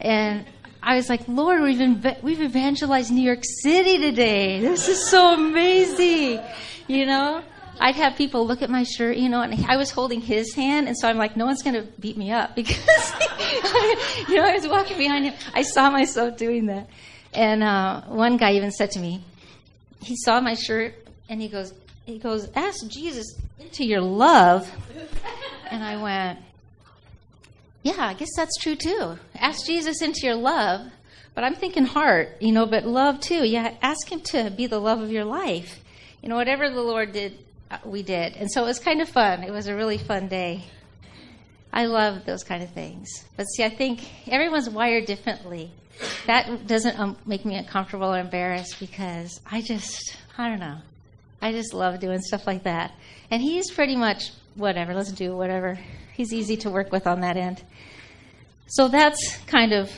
[0.00, 0.46] And
[0.82, 4.60] I was like, Lord, we've, we've evangelized New York City today.
[4.60, 6.40] This is so amazing.
[6.86, 7.42] You know?
[7.80, 10.86] I'd have people look at my shirt, you know, and I was holding his hand,
[10.86, 12.76] and so I'm like, no one's going to beat me up because,
[14.28, 15.34] you know, I was walking behind him.
[15.52, 16.88] I saw myself doing that.
[17.34, 19.24] And uh, one guy even said to me,
[20.00, 20.94] he saw my shirt,
[21.28, 21.72] and he goes,
[22.04, 24.70] he goes, ask Jesus into your love.
[25.70, 26.38] And I went,
[27.82, 29.18] yeah, I guess that's true too.
[29.34, 30.90] Ask Jesus into your love.
[31.34, 33.46] But I'm thinking heart, you know, but love too.
[33.46, 35.80] Yeah, ask him to be the love of your life.
[36.22, 37.38] You know, whatever the Lord did,
[37.70, 38.36] uh, we did.
[38.36, 39.42] And so it was kind of fun.
[39.42, 40.64] It was a really fun day.
[41.72, 43.08] I love those kind of things.
[43.36, 45.72] But see, I think everyone's wired differently.
[46.26, 50.78] That doesn't um, make me uncomfortable or embarrassed because I just, I don't know.
[51.42, 52.92] I just love doing stuff like that.
[53.30, 55.78] And he's pretty much whatever, let's do whatever.
[56.14, 57.62] He's easy to work with on that end.
[58.68, 59.90] So that's kind of,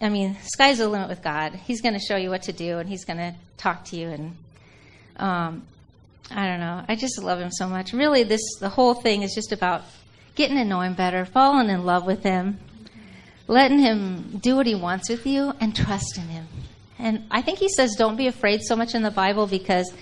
[0.00, 1.54] I mean, sky's the limit with God.
[1.54, 4.08] He's going to show you what to do and he's going to talk to you.
[4.08, 4.36] And
[5.16, 5.66] um,
[6.30, 6.84] I don't know.
[6.88, 7.92] I just love him so much.
[7.92, 9.82] Really, this, the whole thing is just about
[10.36, 12.58] getting to know him better, falling in love with him,
[13.48, 16.46] letting him do what he wants with you, and trusting him.
[16.98, 19.92] And I think he says, don't be afraid so much in the Bible because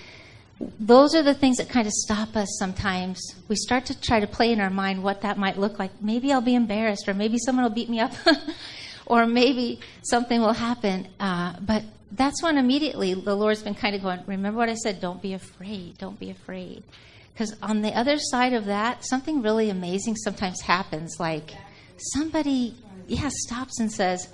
[0.61, 3.21] those are the things that kind of stop us sometimes.
[3.49, 5.91] We start to try to play in our mind what that might look like.
[6.01, 8.13] Maybe I'll be embarrassed, or maybe someone will beat me up,
[9.07, 11.09] or maybe something will happen.
[11.19, 15.01] Uh, but that's when immediately the Lord's been kind of going, Remember what I said?
[15.01, 15.99] Don't be afraid.
[15.99, 16.85] Don't be afraid.
[17.33, 21.17] Because on the other side of that, something really amazing sometimes happens.
[21.19, 21.51] Like
[21.97, 22.77] somebody,
[23.09, 24.29] yeah, stops and says,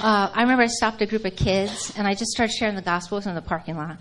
[0.00, 2.82] uh, I remember I stopped a group of kids and I just started sharing the
[2.82, 3.98] gospel in the parking lot.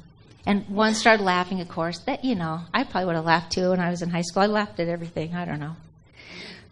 [0.48, 2.00] And one started laughing, of course.
[2.06, 4.44] That, you know, I probably would have laughed too when I was in high school.
[4.44, 5.36] I laughed at everything.
[5.36, 5.76] I don't know.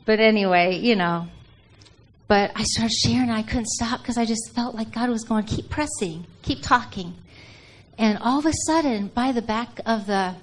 [0.06, 1.28] But anyway, you know,
[2.30, 5.44] but I started sharing I couldn't stop because I just felt like God was going,
[5.44, 7.16] keep pressing, keep talking.
[7.98, 10.36] And all of a sudden, by the back of the,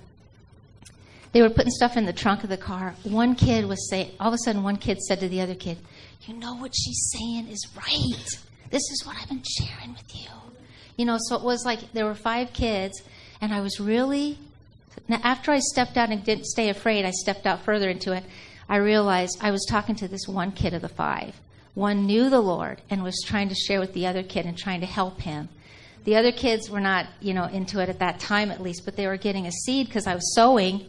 [1.32, 2.94] they were putting stuff in the trunk of the car.
[3.02, 5.78] One kid was saying, all of a sudden, one kid said to the other kid,
[6.26, 8.28] You know what she's saying is right.
[8.70, 10.28] This is what I've been sharing with you.
[10.98, 13.02] You know, so it was like there were five kids,
[13.42, 14.38] and I was really,
[15.08, 18.22] now after I stepped out and didn't stay afraid, I stepped out further into it.
[18.68, 21.34] I realized I was talking to this one kid of the five.
[21.74, 24.80] One knew the Lord and was trying to share with the other kid and trying
[24.80, 25.48] to help him.
[26.04, 28.94] The other kids were not, you know, into it at that time at least, but
[28.94, 30.86] they were getting a seed because I was sowing.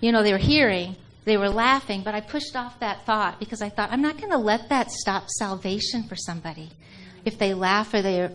[0.00, 3.62] You know, they were hearing, they were laughing, but I pushed off that thought because
[3.62, 6.70] I thought I'm not going to let that stop salvation for somebody.
[7.24, 8.30] If they laugh or they,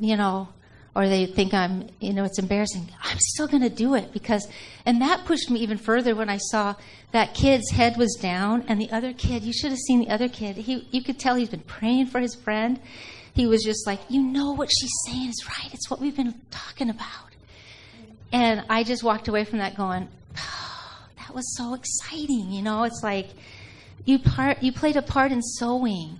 [0.00, 0.48] you know,
[0.94, 2.90] or they think I'm, you know, it's embarrassing.
[3.02, 4.46] I'm still going to do it because,
[4.84, 6.74] and that pushed me even further when I saw
[7.12, 10.28] that kid's head was down and the other kid, you should have seen the other
[10.28, 10.56] kid.
[10.56, 12.78] He, you could tell he's been praying for his friend.
[13.34, 15.72] He was just like, you know what she's saying is right.
[15.72, 17.30] It's what we've been talking about.
[18.30, 22.50] And I just walked away from that going, oh, that was so exciting.
[22.50, 23.28] You know, it's like
[24.04, 26.18] you part, you played a part in sowing.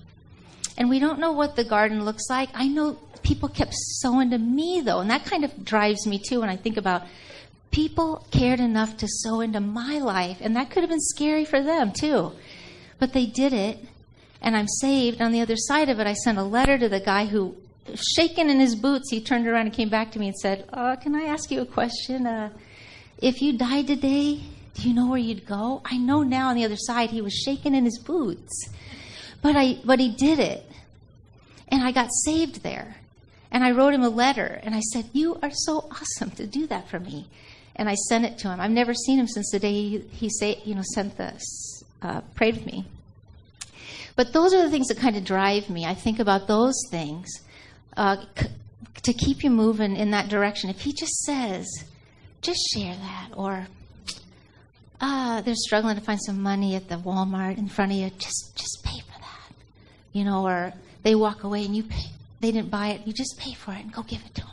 [0.78, 2.48] And we don't know what the garden looks like.
[2.54, 6.40] I know people kept sowing to me, though, and that kind of drives me too
[6.40, 7.02] when I think about
[7.70, 11.62] people cared enough to sow into my life, and that could have been scary for
[11.62, 12.32] them too.
[12.98, 13.78] But they did it,
[14.40, 15.20] and I'm saved.
[15.20, 17.56] On the other side of it, I sent a letter to the guy who,
[17.96, 20.96] shaking in his boots, he turned around and came back to me and said, uh,
[20.96, 22.26] Can I ask you a question?
[22.26, 22.50] Uh,
[23.18, 24.40] if you died today,
[24.74, 25.82] do you know where you'd go?
[25.84, 28.68] I know now on the other side he was shaking in his boots.
[29.42, 30.64] But I but he did it.
[31.68, 32.96] And I got saved there.
[33.52, 36.66] And I wrote him a letter and I said, You are so awesome to do
[36.68, 37.28] that for me.
[37.76, 38.60] And I sent it to him.
[38.60, 42.22] I've never seen him since the day he, he say, you know, sent this, uh,
[42.34, 42.86] prayed with me.
[44.16, 45.86] But those are the things that kind of drive me.
[45.86, 47.28] I think about those things
[47.96, 48.48] uh, c-
[49.04, 50.68] to keep you moving in that direction.
[50.68, 51.66] If he just says,
[52.42, 53.66] just share that, or
[55.00, 58.56] ah, they're struggling to find some money at the Walmart in front of you, just
[58.56, 59.54] just pay for that,
[60.12, 60.72] you know, or
[61.04, 62.10] they walk away and you pay,
[62.42, 64.50] they didn't buy it, you just pay for it and go give it to them.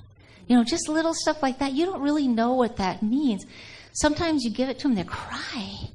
[0.47, 1.73] You know, just little stuff like that.
[1.73, 3.45] You don't really know what that means.
[3.93, 5.89] Sometimes you give it to them, they cry.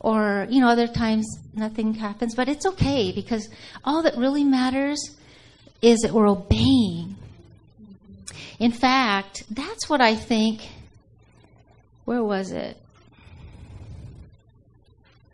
[0.00, 3.48] Or, you know, other times nothing happens, but it's okay because
[3.84, 5.16] all that really matters
[5.80, 7.16] is that we're obeying.
[8.58, 10.68] In fact, that's what I think.
[12.04, 12.76] Where was it?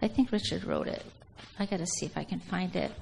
[0.03, 1.05] I think Richard wrote it.
[1.59, 2.93] I got to see if I can find it.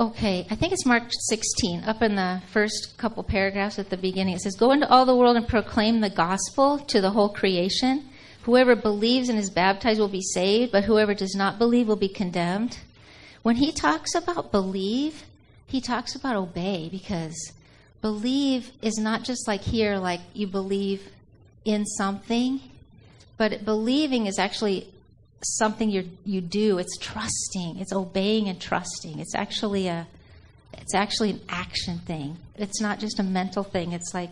[0.00, 4.34] Okay, I think it's Mark 16, up in the first couple paragraphs at the beginning.
[4.34, 8.08] It says, Go into all the world and proclaim the gospel to the whole creation.
[8.42, 12.08] Whoever believes and is baptized will be saved, but whoever does not believe will be
[12.08, 12.76] condemned.
[13.42, 15.26] When he talks about believe,
[15.68, 17.52] he talks about obey because
[18.02, 21.08] believe is not just like here, like you believe
[21.64, 22.60] in something,
[23.36, 24.92] but believing is actually
[25.44, 26.78] something you you do.
[26.78, 27.78] It's trusting.
[27.78, 29.18] It's obeying and trusting.
[29.18, 30.06] It's actually a
[30.72, 32.36] it's actually an action thing.
[32.56, 33.92] It's not just a mental thing.
[33.92, 34.30] It's like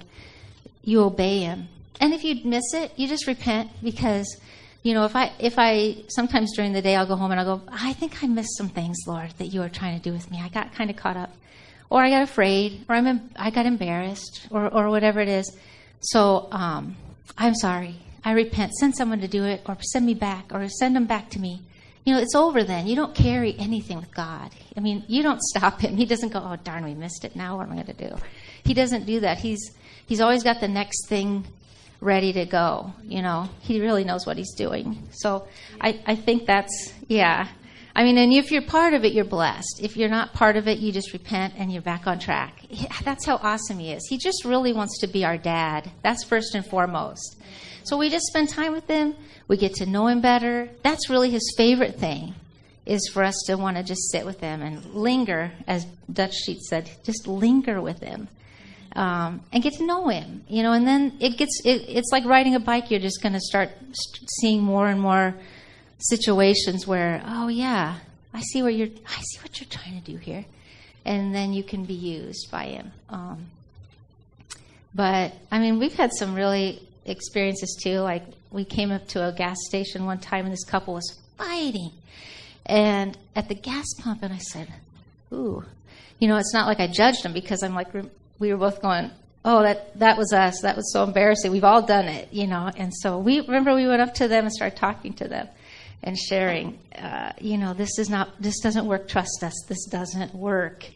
[0.82, 1.68] you obey him.
[2.00, 4.36] And if you miss it, you just repent because
[4.82, 7.58] you know, if I if I sometimes during the day I'll go home and I'll
[7.58, 10.28] go, I think I missed some things, Lord, that you were trying to do with
[10.30, 10.40] me.
[10.42, 11.30] I got kind of caught up,
[11.88, 15.56] or I got afraid, or I'm I got embarrassed, or or whatever it is.
[16.00, 16.96] So um,
[17.38, 17.94] I'm sorry.
[18.24, 18.72] I repent.
[18.74, 21.62] Send someone to do it, or send me back, or send them back to me.
[22.04, 22.86] You know, it's over then.
[22.86, 24.50] You don't carry anything with God.
[24.76, 25.96] I mean, you don't stop him.
[25.96, 27.36] He doesn't go, oh, darn, we missed it.
[27.36, 28.16] Now what am I going to do?
[28.64, 29.38] He doesn't do that.
[29.38, 29.72] He's,
[30.06, 31.46] he's always got the next thing
[32.00, 32.92] ready to go.
[33.04, 35.08] You know, he really knows what he's doing.
[35.12, 35.46] So
[35.80, 37.48] I, I think that's, yeah.
[37.94, 39.80] I mean, and if you're part of it, you're blessed.
[39.82, 42.62] If you're not part of it, you just repent and you're back on track.
[43.04, 44.06] That's how awesome he is.
[44.08, 45.90] He just really wants to be our dad.
[46.02, 47.36] That's first and foremost.
[47.84, 49.14] So we just spend time with him.
[49.48, 50.68] We get to know him better.
[50.82, 52.34] That's really his favorite thing,
[52.86, 56.62] is for us to want to just sit with him and linger, as Dutch Sheet
[56.62, 58.28] said, just linger with him.
[58.94, 62.26] Um, and get to know him, you know, and then it gets, it, it's like
[62.26, 62.90] riding a bike.
[62.90, 63.70] You're just going to start
[64.40, 65.34] seeing more and more
[65.98, 68.00] situations where, oh yeah,
[68.34, 70.44] I see what you're, I see what you're trying to do here.
[71.06, 72.92] And then you can be used by him.
[73.08, 73.46] Um,
[74.94, 77.98] but I mean, we've had some really experiences too.
[78.00, 81.90] Like we came up to a gas station one time and this couple was fighting.
[82.66, 84.68] And at the gas pump, and I said,
[85.32, 85.64] Ooh,
[86.18, 87.88] you know, it's not like I judged them because I'm like,
[88.38, 89.10] we were both going,
[89.44, 90.60] Oh, that, that was us.
[90.62, 91.50] That was so embarrassing.
[91.50, 92.70] We've all done it, you know.
[92.76, 95.48] And so we remember we went up to them and started talking to them.
[96.04, 99.08] and sharing, uh, you know, this is not, this doesn't work.
[99.08, 99.52] Trust us.
[99.68, 100.86] This doesn't work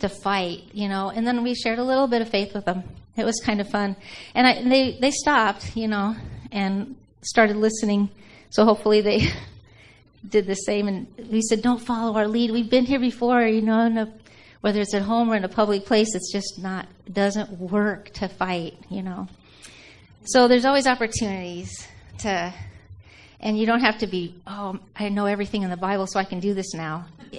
[0.00, 1.10] to fight, you know.
[1.10, 2.84] And then we shared a little bit of faith with them.
[3.16, 3.96] It was kind of fun,
[4.34, 6.16] and I, they they stopped, you know,
[6.50, 8.10] and started listening.
[8.50, 9.28] So hopefully they
[10.28, 10.88] did the same.
[10.88, 12.50] And we said, don't follow our lead.
[12.50, 13.86] We've been here before, you know.
[13.86, 14.12] A,
[14.60, 18.28] whether it's at home or in a public place, it's just not doesn't work to
[18.28, 19.28] fight, you know.
[20.24, 21.70] So there's always opportunities
[22.18, 22.54] to
[23.42, 26.24] and you don't have to be, oh, I know everything in the Bible, so I
[26.24, 27.06] can do this now.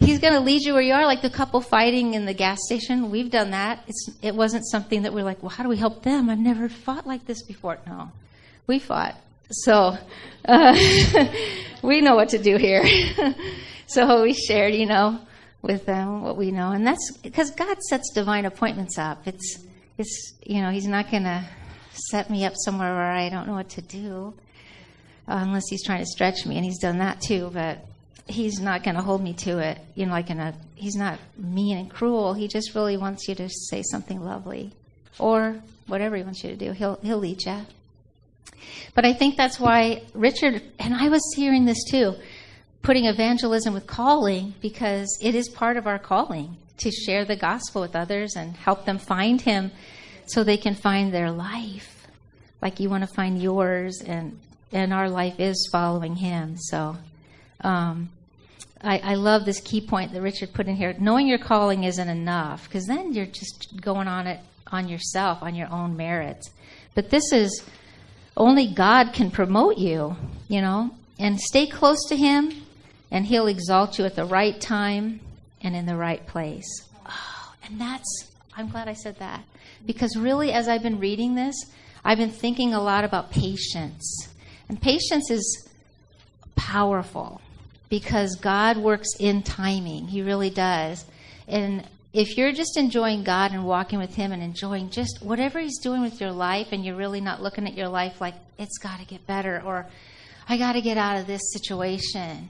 [0.00, 2.58] He's going to lead you where you are, like the couple fighting in the gas
[2.64, 3.10] station.
[3.10, 3.84] We've done that.
[3.86, 6.30] It's, it wasn't something that we're like, well, how do we help them?
[6.30, 7.78] I've never fought like this before.
[7.86, 8.10] No,
[8.66, 9.16] we fought.
[9.50, 9.96] So
[10.44, 10.78] uh,
[11.82, 12.84] we know what to do here.
[13.86, 15.20] so we shared, you know,
[15.62, 19.26] with them what we know, and that's because God sets divine appointments up.
[19.26, 19.58] It's,
[19.96, 21.48] it's, you know, He's not going to
[22.10, 24.34] set me up somewhere where I don't know what to do
[25.28, 27.50] unless he's trying to stretch me, and he's done that too.
[27.52, 27.84] But
[28.28, 29.78] he's not going to hold me to it.
[29.94, 32.34] You know, like in a he's not mean and cruel.
[32.34, 34.72] He just really wants you to say something lovely,
[35.18, 36.72] or whatever he wants you to do.
[36.72, 37.60] He'll he'll lead you.
[38.94, 42.14] But I think that's why Richard and I was hearing this too,
[42.82, 47.82] putting evangelism with calling because it is part of our calling to share the gospel
[47.82, 49.72] with others and help them find him
[50.26, 52.06] so they can find their life
[52.60, 54.38] like you want to find yours and
[54.72, 56.56] and our life is following Him.
[56.56, 56.96] So,
[57.62, 58.10] um,
[58.82, 60.94] I, I, love this key point that Richard put in here.
[60.98, 65.54] Knowing your calling isn't enough because then you're just going on it on yourself, on
[65.54, 66.50] your own merits.
[66.94, 67.62] But this is
[68.36, 70.16] only God can promote you,
[70.48, 72.52] you know, and stay close to Him,
[73.10, 75.20] and He'll exalt you at the right time
[75.60, 76.68] and in the right place.
[77.06, 79.42] Oh, and that's, I'm glad I said that
[79.86, 81.56] because really, as I've been reading this,
[82.04, 84.28] I've been thinking a lot about patience
[84.68, 85.68] and patience is
[86.54, 87.40] powerful
[87.88, 90.08] because God works in timing.
[90.08, 91.04] He really does.
[91.46, 95.78] And if you're just enjoying God and walking with Him and enjoying just whatever He's
[95.78, 98.98] doing with your life, and you're really not looking at your life like it's got
[99.00, 99.86] to get better or
[100.48, 102.48] I got to get out of this situation,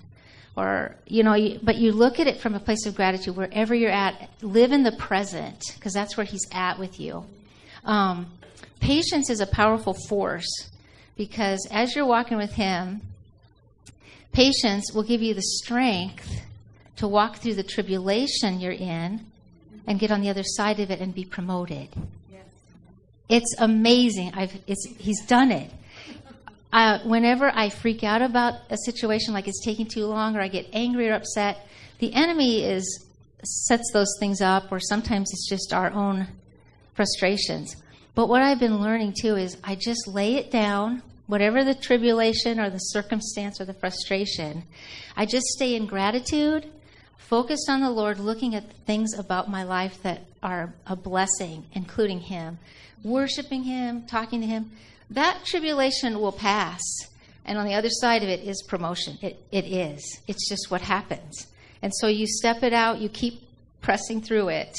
[0.56, 3.90] or you know, but you look at it from a place of gratitude wherever you're
[3.90, 4.30] at.
[4.40, 7.24] Live in the present because that's where He's at with you.
[7.84, 8.30] Um,
[8.78, 10.70] patience is a powerful force
[11.16, 13.00] because as you're walking with Him,
[14.32, 16.42] patience will give you the strength
[16.96, 19.24] to walk through the tribulation you're in
[19.86, 21.88] and get on the other side of it and be promoted.
[22.30, 22.44] Yes.
[23.28, 24.32] It's amazing.
[24.34, 25.70] I've, it's, he's done it.
[26.72, 30.48] Uh, whenever I freak out about a situation like it's taking too long or I
[30.48, 31.66] get angry or upset,
[31.98, 33.06] the enemy is
[33.44, 36.26] sets those things up, or sometimes it's just our own
[36.94, 37.76] frustrations.
[38.14, 42.58] But what I've been learning too is I just lay it down, whatever the tribulation
[42.58, 44.64] or the circumstance or the frustration.
[45.16, 46.66] I just stay in gratitude,
[47.18, 52.20] focused on the Lord, looking at things about my life that are a blessing, including
[52.20, 52.58] Him,
[53.04, 54.72] worshiping Him, talking to Him.
[55.10, 56.82] That tribulation will pass.
[57.44, 59.18] And on the other side of it is promotion.
[59.22, 60.20] It, it is.
[60.26, 61.46] It's just what happens.
[61.82, 63.42] And so you step it out, you keep
[63.82, 64.76] pressing through it.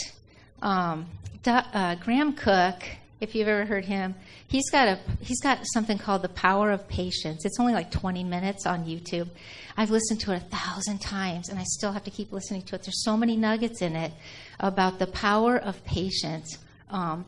[0.61, 1.07] Um,
[1.45, 2.83] uh, Graham Cooke
[3.21, 4.15] if you've ever heard him.
[4.47, 7.45] He's got a he's got something called the power of patience.
[7.45, 9.29] It's only like 20 minutes on YouTube.
[9.77, 12.75] I've listened to it a thousand times, and I still have to keep listening to
[12.75, 12.83] it.
[12.83, 14.11] There's so many nuggets in it
[14.59, 16.57] about the power of patience.
[16.89, 17.25] Um,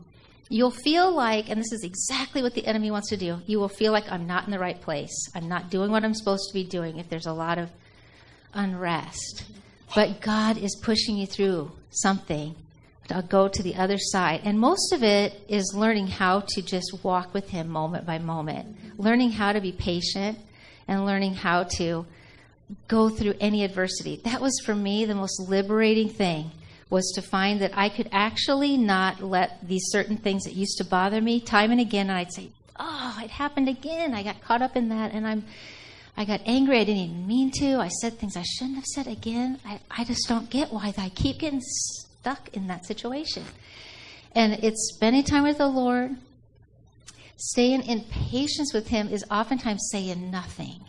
[0.48, 3.38] you'll feel like, and this is exactly what the enemy wants to do.
[3.46, 5.30] You will feel like I'm not in the right place.
[5.34, 6.98] I'm not doing what I'm supposed to be doing.
[6.98, 7.70] If there's a lot of
[8.54, 9.44] unrest,
[9.94, 12.54] but God is pushing you through something
[13.10, 14.42] I'll go to the other side.
[14.44, 18.76] And most of it is learning how to just walk with Him moment by moment,
[18.98, 20.38] learning how to be patient,
[20.88, 22.06] and learning how to
[22.88, 24.20] go through any adversity.
[24.24, 26.50] That was for me the most liberating thing
[26.90, 30.84] was to find that I could actually not let these certain things that used to
[30.84, 34.14] bother me time and again and I'd say, "Oh, it happened again.
[34.14, 35.44] I got caught up in that and I'm
[36.16, 36.78] I got angry.
[36.78, 37.76] I didn't even mean to.
[37.76, 39.58] I said things I shouldn't have said again.
[39.64, 41.62] I, I just don't get why I keep getting
[42.22, 43.44] stuck in that situation.
[44.34, 46.16] And it's spending time with the Lord,
[47.36, 50.80] staying in patience with Him is oftentimes saying nothing.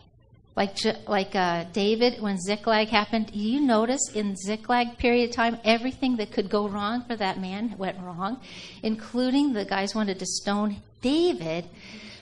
[0.56, 0.78] Like
[1.08, 6.32] like uh, David, when Ziklag happened, you notice in Ziklag period of time, everything that
[6.32, 8.40] could go wrong for that man went wrong,
[8.84, 11.66] including the guys wanted to stone David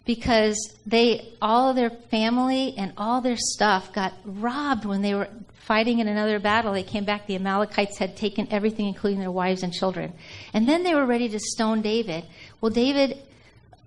[0.05, 5.27] because they all their family and all their stuff got robbed when they were
[5.65, 7.27] fighting in another battle, they came back.
[7.27, 10.13] The Amalekites had taken everything, including their wives and children.
[10.53, 12.25] And then they were ready to stone David.
[12.59, 13.17] Well, David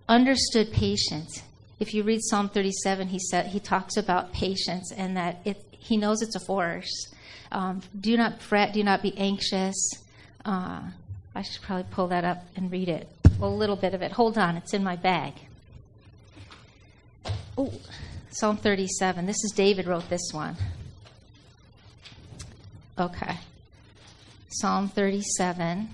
[0.09, 1.43] understood patience.
[1.81, 5.97] if you read Psalm 37, he said he talks about patience and that it, he
[5.97, 7.13] knows it's a force.
[7.51, 9.75] Um, do not fret, do not be anxious.
[10.45, 10.83] Uh,
[11.35, 13.09] I should probably pull that up and read it.
[13.41, 14.13] A little bit of it.
[14.13, 15.35] Hold on, it's in my bag.
[17.59, 17.73] Oh,
[18.31, 19.27] Psalm 37.
[19.27, 20.57] This is David wrote this one.
[22.99, 23.39] Okay.
[24.49, 25.89] Psalm 37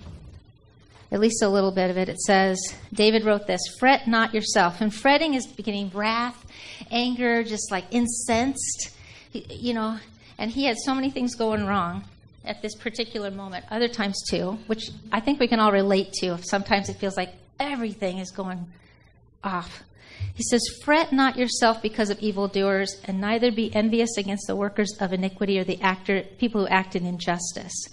[1.12, 2.08] at least a little bit of it.
[2.08, 2.58] It says,
[2.92, 4.80] David wrote this Fret not yourself.
[4.80, 6.46] And fretting is beginning wrath,
[6.90, 8.90] anger, just like incensed,
[9.32, 9.98] you know.
[10.38, 12.04] And he had so many things going wrong
[12.44, 16.34] at this particular moment, other times too, which I think we can all relate to.
[16.34, 18.66] If Sometimes it feels like everything is going
[19.42, 19.82] off.
[20.34, 24.96] He says, Fret not yourself because of evildoers, and neither be envious against the workers
[25.00, 27.88] of iniquity or the actor, people who act in injustice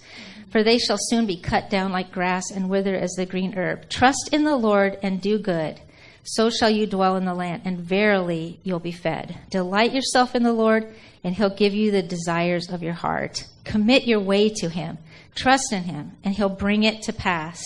[0.50, 3.88] for they shall soon be cut down like grass and wither as the green herb.
[3.88, 5.80] Trust in the Lord and do good.
[6.24, 9.38] So shall you dwell in the land, and verily you'll be fed.
[9.50, 13.46] Delight yourself in the Lord, and he'll give you the desires of your heart.
[13.64, 14.98] Commit your way to him.
[15.34, 17.62] Trust in him, and he'll bring it to pass.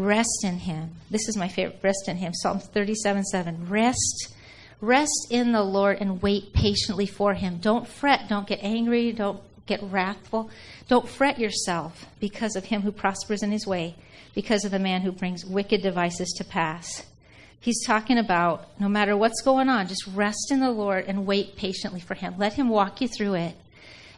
[0.00, 0.92] Rest in him.
[1.10, 1.78] This is my favorite.
[1.82, 2.32] Rest in him.
[2.32, 3.68] Psalm 37 7.
[3.68, 4.34] Rest.
[4.80, 7.58] Rest in the Lord and wait patiently for him.
[7.58, 8.26] Don't fret.
[8.26, 9.12] Don't get angry.
[9.12, 10.48] Don't get wrathful.
[10.88, 13.94] Don't fret yourself because of him who prospers in his way,
[14.34, 17.04] because of the man who brings wicked devices to pass.
[17.60, 21.56] He's talking about no matter what's going on, just rest in the Lord and wait
[21.56, 22.36] patiently for him.
[22.38, 23.54] Let him walk you through it.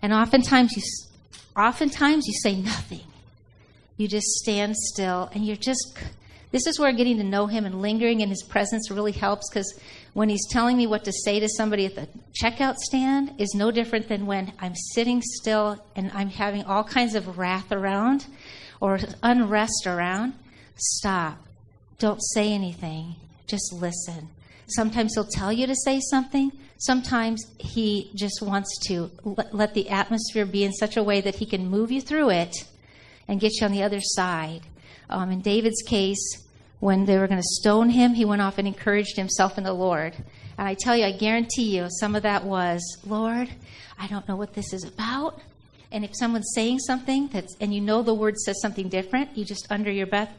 [0.00, 0.82] And oftentimes you
[1.56, 3.11] oftentimes you say nothing.
[3.96, 5.98] You just stand still and you're just
[6.52, 9.78] this is where getting to know him and lingering in his presence really helps because
[10.12, 12.06] when he's telling me what to say to somebody at the
[12.42, 17.14] checkout stand is no different than when I'm sitting still and I'm having all kinds
[17.14, 18.26] of wrath around
[18.80, 20.34] or unrest around.
[20.76, 21.38] Stop.
[21.98, 23.16] Don't say anything.
[23.46, 24.28] Just listen.
[24.66, 26.52] Sometimes he'll tell you to say something.
[26.76, 31.46] Sometimes he just wants to let the atmosphere be in such a way that he
[31.46, 32.64] can move you through it
[33.28, 34.62] and get you on the other side.
[35.08, 36.42] Um, in David's case,
[36.80, 39.72] when they were going to stone him, he went off and encouraged himself in the
[39.72, 40.14] Lord.
[40.58, 43.48] And I tell you, I guarantee you, some of that was, Lord,
[43.98, 45.40] I don't know what this is about.
[45.92, 49.44] And if someone's saying something that's, and you know the word says something different, you
[49.44, 50.34] just under your breath,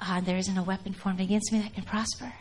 [0.00, 2.32] uh, there isn't a weapon formed against me that can prosper.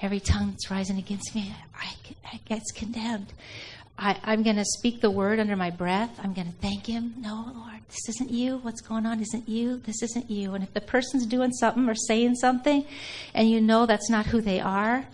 [0.00, 1.94] Every tongue that's rising against me, I,
[2.32, 3.32] I gets condemned.
[3.98, 6.18] I, I'm going to speak the word under my breath.
[6.22, 7.14] I'm going to thank him.
[7.18, 8.58] No, Lord, this isn't you.
[8.58, 9.78] What's going on isn't you.
[9.78, 10.54] This isn't you.
[10.54, 12.84] And if the person's doing something or saying something
[13.34, 15.06] and you know that's not who they are,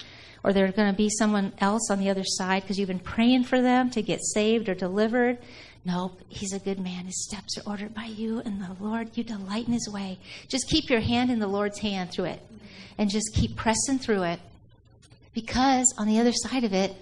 [0.43, 3.45] or they're going to be someone else on the other side because you've been praying
[3.45, 5.37] for them to get saved or delivered,
[5.85, 7.05] nope, he's a good man.
[7.05, 10.19] His steps are ordered by you, and the Lord, you delight in his way.
[10.49, 12.41] Just keep your hand in the Lord's hand through it
[12.97, 14.41] and just keep pressing through it
[15.35, 16.97] because on the other side of it,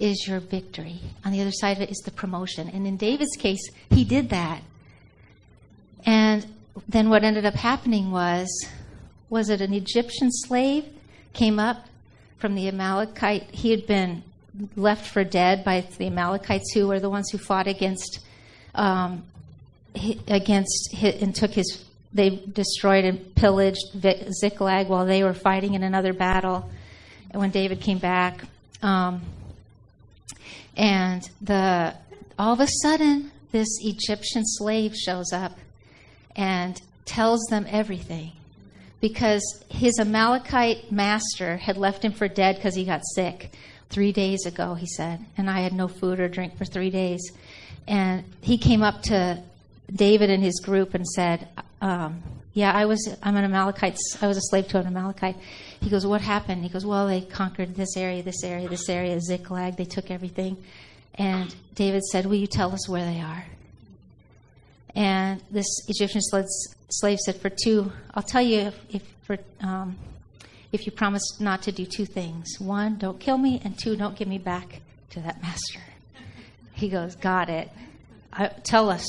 [0.00, 1.00] is your victory.
[1.24, 2.68] On the other side of it is the promotion.
[2.68, 3.60] And in David's case,
[3.90, 4.62] he did that.
[6.04, 6.46] And
[6.88, 8.48] then what ended up happening was
[9.30, 10.84] was it an Egyptian slave
[11.32, 11.86] came up
[12.38, 14.22] from the Amalekite he had been
[14.76, 18.20] left for dead by the Amalekites who were the ones who fought against
[18.74, 19.24] um,
[20.28, 24.00] against and took his they destroyed and pillaged
[24.40, 26.70] Ziklag while they were fighting in another battle.
[27.30, 28.44] And when David came back,
[28.82, 29.22] um,
[30.76, 31.94] and the
[32.38, 35.58] all of a sudden, this Egyptian slave shows up
[36.36, 38.32] and tells them everything
[39.00, 43.52] because his Amalekite master had left him for dead because he got sick
[43.90, 47.20] three days ago, he said, and I had no food or drink for three days.
[47.86, 49.42] And he came up to
[49.94, 51.46] David and his group and said,
[51.82, 52.22] um,
[52.54, 53.14] "Yeah, I was.
[53.22, 53.98] I'm an Amalekite.
[54.22, 55.36] I was a slave to an Amalekite."
[55.80, 59.20] He goes, "What happened?" He goes, "Well, they conquered this area, this area, this area,
[59.20, 59.76] Ziklag.
[59.76, 60.56] They took everything."
[61.16, 63.44] And David said, "Will you tell us where they are?"
[64.94, 69.96] And this Egyptian slave said, "For two, I'll tell you if, if for." Um,
[70.74, 74.16] if you promise not to do two things one, don't kill me, and two, don't
[74.16, 74.80] give me back
[75.10, 75.78] to that master.
[76.72, 77.70] He goes, Got it.
[78.32, 79.06] I, tell us.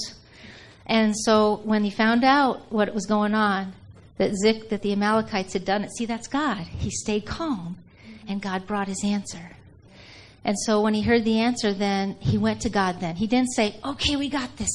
[0.85, 3.73] And so when he found out what was going on,
[4.17, 5.89] that Zik, that the Amalekites had done it.
[5.97, 6.59] See, that's God.
[6.59, 7.77] He stayed calm,
[8.27, 9.57] and God brought his answer.
[10.43, 12.99] And so when he heard the answer, then he went to God.
[12.99, 14.69] Then he didn't say, "Okay, we got this.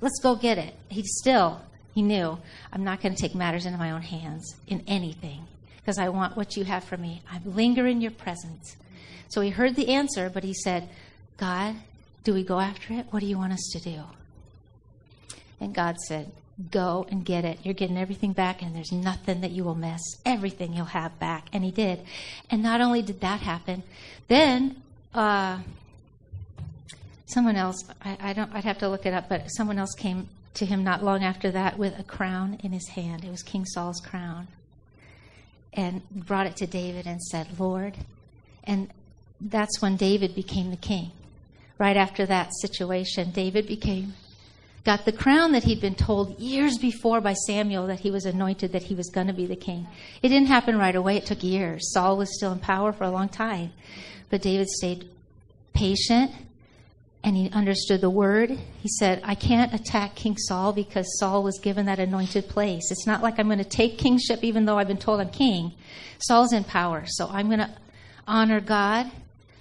[0.00, 1.60] Let's go get it." He still
[1.94, 2.38] he knew
[2.72, 5.46] I'm not going to take matters into my own hands in anything
[5.78, 7.22] because I want what you have for me.
[7.30, 8.76] I linger in your presence.
[9.28, 10.88] So he heard the answer, but he said,
[11.36, 11.76] "God,
[12.24, 13.06] do we go after it?
[13.10, 14.02] What do you want us to do?"
[15.60, 16.30] And God said,
[16.72, 17.60] Go and get it.
[17.62, 20.00] You're getting everything back, and there's nothing that you will miss.
[20.26, 21.46] Everything you'll have back.
[21.52, 22.00] And he did.
[22.50, 23.84] And not only did that happen,
[24.26, 24.82] then
[25.14, 25.60] uh,
[27.28, 30.28] someone else, I, I don't, I'd have to look it up, but someone else came
[30.54, 33.24] to him not long after that with a crown in his hand.
[33.24, 34.48] It was King Saul's crown.
[35.74, 37.96] And brought it to David and said, Lord.
[38.64, 38.90] And
[39.40, 41.12] that's when David became the king.
[41.78, 44.14] Right after that situation, David became
[44.84, 48.72] got the crown that he'd been told years before by Samuel that he was anointed,
[48.72, 49.86] that he was going to be the king.
[50.22, 51.92] It didn't happen right away, it took years.
[51.92, 53.72] Saul was still in power for a long time.
[54.30, 55.08] But David stayed
[55.74, 56.32] patient
[57.24, 58.50] and he understood the word.
[58.50, 62.90] He said, I can't attack King Saul because Saul was given that anointed place.
[62.90, 65.72] It's not like I'm going to take kingship even though I've been told I'm king.
[66.18, 67.70] Saul's in power, so I'm going to
[68.26, 69.10] honor God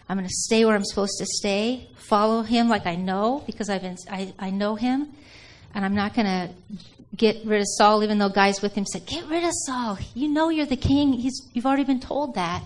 [0.10, 3.70] I'm going to stay where I'm supposed to stay, follow him like I know because
[3.70, 5.10] I've been, I, I know him,
[5.74, 6.50] and I'm not going to
[7.16, 9.98] get rid of Saul, even though guys with him said, "Get rid of Saul.
[10.14, 11.14] You know you're the king.
[11.14, 12.64] He's, you've already been told that."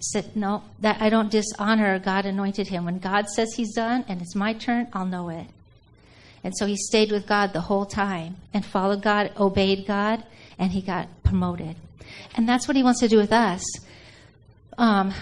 [0.00, 2.84] Said, "No, that I don't dishonor God anointed him.
[2.84, 5.46] When God says he's done and it's my turn, I'll know it."
[6.44, 10.24] And so he stayed with God the whole time and followed God, obeyed God,
[10.58, 11.76] and he got promoted.
[12.36, 13.64] And that's what he wants to do with us.
[14.78, 15.12] Um,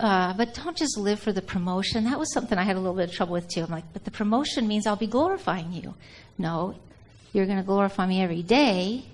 [0.00, 2.04] uh, but don't just live for the promotion.
[2.04, 3.62] That was something I had a little bit of trouble with too.
[3.62, 5.94] I'm like, but the promotion means I'll be glorifying you.
[6.38, 6.74] No,
[7.32, 9.04] you're going to glorify me every day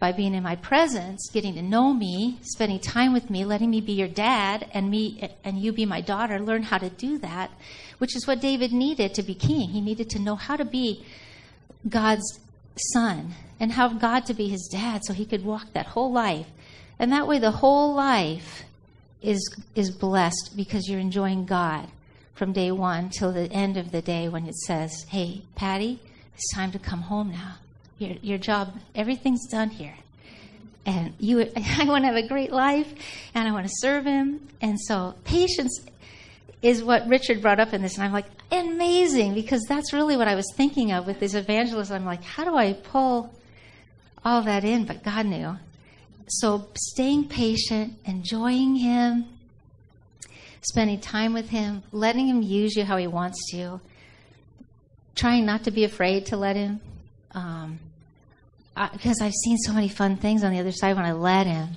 [0.00, 3.82] by being in my presence, getting to know me, spending time with me, letting me
[3.82, 6.40] be your dad, and me and you be my daughter.
[6.40, 7.50] Learn how to do that,
[7.98, 9.68] which is what David needed to be king.
[9.68, 11.04] He needed to know how to be
[11.86, 12.40] God's
[12.94, 16.46] son and have God to be his dad, so he could walk that whole life.
[16.98, 18.64] And that way, the whole life
[19.20, 21.88] is is blessed because you're enjoying God
[22.34, 26.00] from day one till the end of the day when it says, "Hey, Patty,
[26.34, 27.56] it's time to come home now.
[28.00, 29.94] Your your job, everything's done here."
[30.86, 31.40] And you,
[31.78, 32.92] I want to have a great life,
[33.34, 34.48] and I want to serve Him.
[34.60, 35.80] And so, patience
[36.62, 40.28] is what Richard brought up in this, and I'm like, amazing, because that's really what
[40.28, 41.96] I was thinking of with this evangelism.
[41.96, 43.32] I'm like, how do I pull
[44.24, 44.84] all that in?
[44.84, 45.56] But God knew.
[46.28, 49.26] So, staying patient, enjoying Him,
[50.62, 53.80] spending time with Him, letting Him use you how He wants to,
[55.14, 56.80] trying not to be afraid to let Him.
[57.32, 57.78] Um,
[58.92, 61.76] because I've seen so many fun things on the other side when I let Him.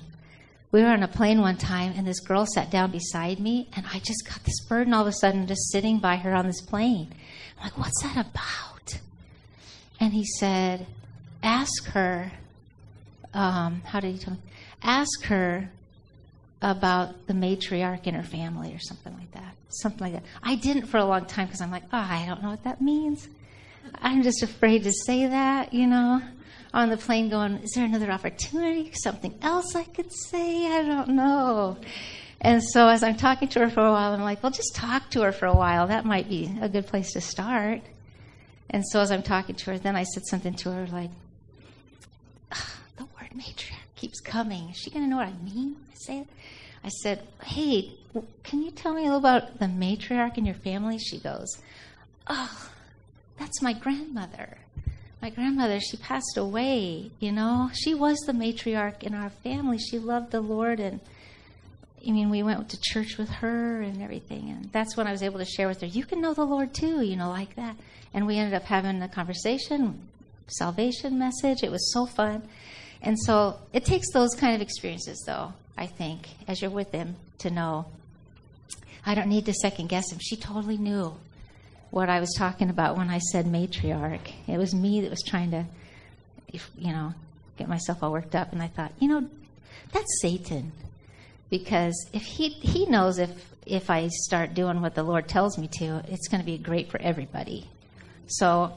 [0.72, 3.86] We were on a plane one time, and this girl sat down beside me, and
[3.92, 6.60] I just got this burden all of a sudden just sitting by her on this
[6.60, 7.14] plane.
[7.56, 8.98] I'm like, what's that about?
[10.00, 10.86] And he said,
[11.42, 12.32] ask her
[13.34, 14.40] um, how did he tell me?
[14.82, 15.68] Ask her
[16.62, 19.54] about the matriarch in her family or something like that.
[19.68, 20.28] Something like that.
[20.42, 22.80] I didn't for a long time because I'm like, oh, I don't know what that
[22.80, 23.28] means.
[23.96, 26.22] I'm just afraid to say that, you know,
[26.74, 28.90] on the plane going, is there another opportunity?
[28.94, 30.66] Something else I could say?
[30.66, 31.78] I don't know.
[32.40, 35.08] And so as I'm talking to her for a while, I'm like, well, just talk
[35.10, 35.86] to her for a while.
[35.86, 37.80] That might be a good place to start.
[38.68, 41.10] And so as I'm talking to her, then I said something to her like,
[42.96, 44.68] The word matriarch keeps coming.
[44.70, 46.28] Is she going to know what I mean I say it?
[46.82, 47.92] I said, Hey,
[48.42, 50.98] can you tell me a little about the matriarch in your family?
[50.98, 51.56] She goes,
[52.26, 52.68] Oh,
[53.38, 54.58] that's my grandmother.
[55.24, 57.70] My grandmother, she passed away, you know.
[57.72, 59.78] She was the matriarch in our family.
[59.78, 61.00] She loved the Lord and
[62.06, 64.50] I mean, we went to church with her and everything.
[64.50, 66.74] And that's when I was able to share with her, you can know the Lord
[66.74, 67.74] too, you know, like that.
[68.12, 69.98] And we ended up having a conversation,
[70.46, 71.62] salvation message.
[71.62, 72.42] It was so fun.
[73.00, 77.16] And so it takes those kind of experiences, though, I think, as you're with him,
[77.38, 77.86] to know.
[79.06, 80.18] I don't need to second guess him.
[80.20, 81.16] She totally knew
[81.94, 84.32] what I was talking about when I said matriarch.
[84.48, 85.64] It was me that was trying to,
[86.76, 87.14] you know,
[87.56, 88.52] get myself all worked up.
[88.52, 89.28] And I thought, you know,
[89.92, 90.72] that's Satan.
[91.50, 93.30] Because if he, he knows if,
[93.64, 96.90] if I start doing what the Lord tells me to, it's going to be great
[96.90, 97.68] for everybody.
[98.26, 98.72] So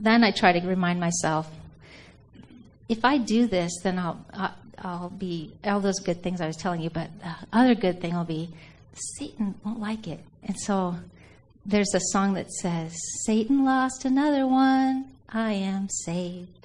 [0.00, 1.48] then I try to remind myself
[2.88, 4.26] if I do this, then I'll,
[4.76, 8.16] I'll be all those good things I was telling you, but the other good thing
[8.16, 8.50] will be
[9.18, 10.18] Satan won't like it.
[10.42, 10.96] And so
[11.66, 12.94] there's a song that says,
[13.24, 16.64] Satan lost another one, I am saved.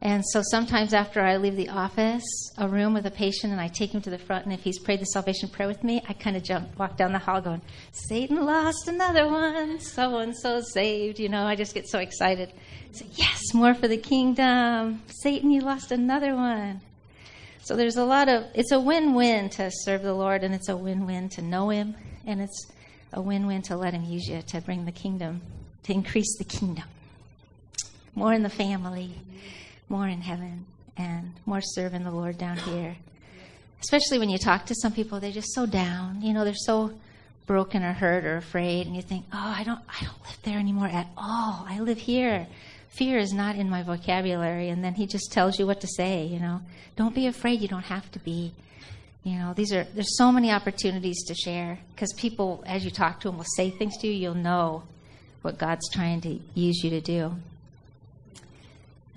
[0.00, 2.22] And so sometimes after I leave the office,
[2.56, 4.78] a room with a patient, and I take him to the front, and if he's
[4.78, 7.62] prayed the salvation prayer with me, I kind of jump, walk down the hall going,
[7.90, 11.18] Satan lost another one, so and so saved.
[11.18, 12.52] You know, I just get so excited.
[12.92, 15.02] So, yes, more for the kingdom.
[15.08, 16.80] Satan, you lost another one.
[17.64, 20.68] So there's a lot of, it's a win win to serve the Lord, and it's
[20.68, 22.70] a win win to know Him, and it's
[23.12, 25.40] a win win to let Him use you to bring the kingdom,
[25.84, 26.84] to increase the kingdom.
[28.14, 29.14] more in the family,
[29.88, 32.96] more in heaven, and more serving the Lord down here.
[33.80, 36.20] Especially when you talk to some people, they're just so down.
[36.20, 36.92] You know, they're so
[37.46, 40.58] broken or hurt or afraid, and you think, "Oh, I don't, I don't live there
[40.58, 41.64] anymore at all.
[41.68, 42.46] I live here."
[42.88, 46.24] Fear is not in my vocabulary, and then he just tells you what to say.
[46.24, 46.60] You know,
[46.96, 47.60] don't be afraid.
[47.60, 48.52] You don't have to be.
[49.28, 53.20] You know, these are there's so many opportunities to share because people, as you talk
[53.20, 54.14] to them, will say things to you.
[54.14, 54.84] You'll know
[55.42, 57.34] what God's trying to use you to do.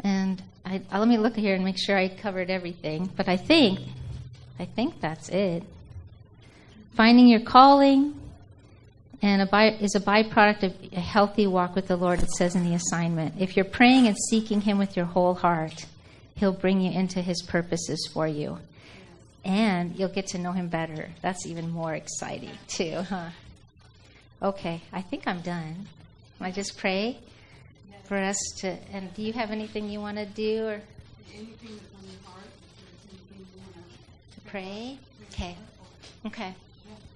[0.03, 3.09] And I, I, let me look here and make sure I covered everything.
[3.16, 3.80] But I think,
[4.59, 5.64] I think that's it.
[6.97, 8.20] Finding your calling
[9.22, 12.22] and a by, is a byproduct of a healthy walk with the Lord.
[12.22, 13.36] It says in the assignment.
[13.39, 15.86] If you're praying and seeking Him with your whole heart,
[16.36, 18.57] He'll bring you into His purposes for you,
[19.43, 21.09] and you'll get to know Him better.
[21.21, 23.29] That's even more exciting too, huh?
[24.41, 25.87] Okay, I think I'm done.
[26.39, 27.19] I just pray
[28.05, 28.77] for us to.
[28.91, 30.81] And do you have anything you want to do or
[31.33, 32.45] Anything that's on your heart,
[33.09, 33.45] you
[34.33, 34.97] to pray?
[35.31, 35.55] Okay.
[36.25, 36.53] Okay.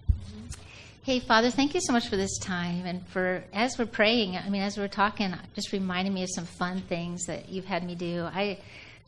[0.09, 0.61] Mm-hmm.
[1.03, 4.38] Hey, Father, thank you so much for this time and for as we're praying.
[4.38, 7.84] I mean, as we're talking, just reminding me of some fun things that you've had
[7.84, 8.23] me do.
[8.23, 8.59] I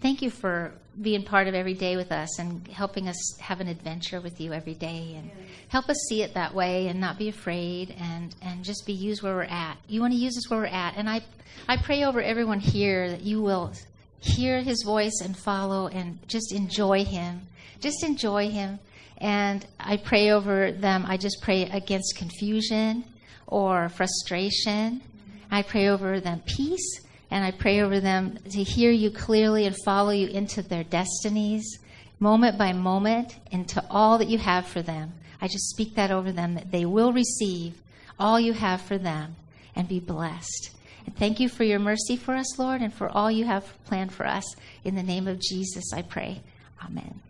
[0.01, 0.71] thank you for
[1.01, 4.51] being part of every day with us and helping us have an adventure with you
[4.51, 5.29] every day and
[5.67, 9.21] help us see it that way and not be afraid and and just be used
[9.21, 9.77] where we're at.
[9.87, 11.21] You want to use us where we're at, and I
[11.67, 13.73] I pray over everyone here that you will
[14.19, 17.41] hear His voice and follow and just enjoy Him.
[17.79, 18.79] Just enjoy Him
[19.19, 21.05] and I pray over them.
[21.07, 23.03] I just pray against confusion
[23.47, 25.01] or frustration.
[25.49, 29.75] I pray over them peace, and I pray over them to hear you clearly and
[29.83, 31.79] follow you into their destinies,
[32.19, 35.13] moment by moment, into all that you have for them.
[35.41, 37.81] I just speak that over them that they will receive
[38.19, 39.35] all you have for them
[39.75, 40.71] and be blessed.
[41.05, 44.13] And thank you for your mercy for us, Lord, and for all you have planned
[44.13, 44.55] for us.
[44.83, 46.41] In the name of Jesus, I pray.
[46.83, 47.26] Amen.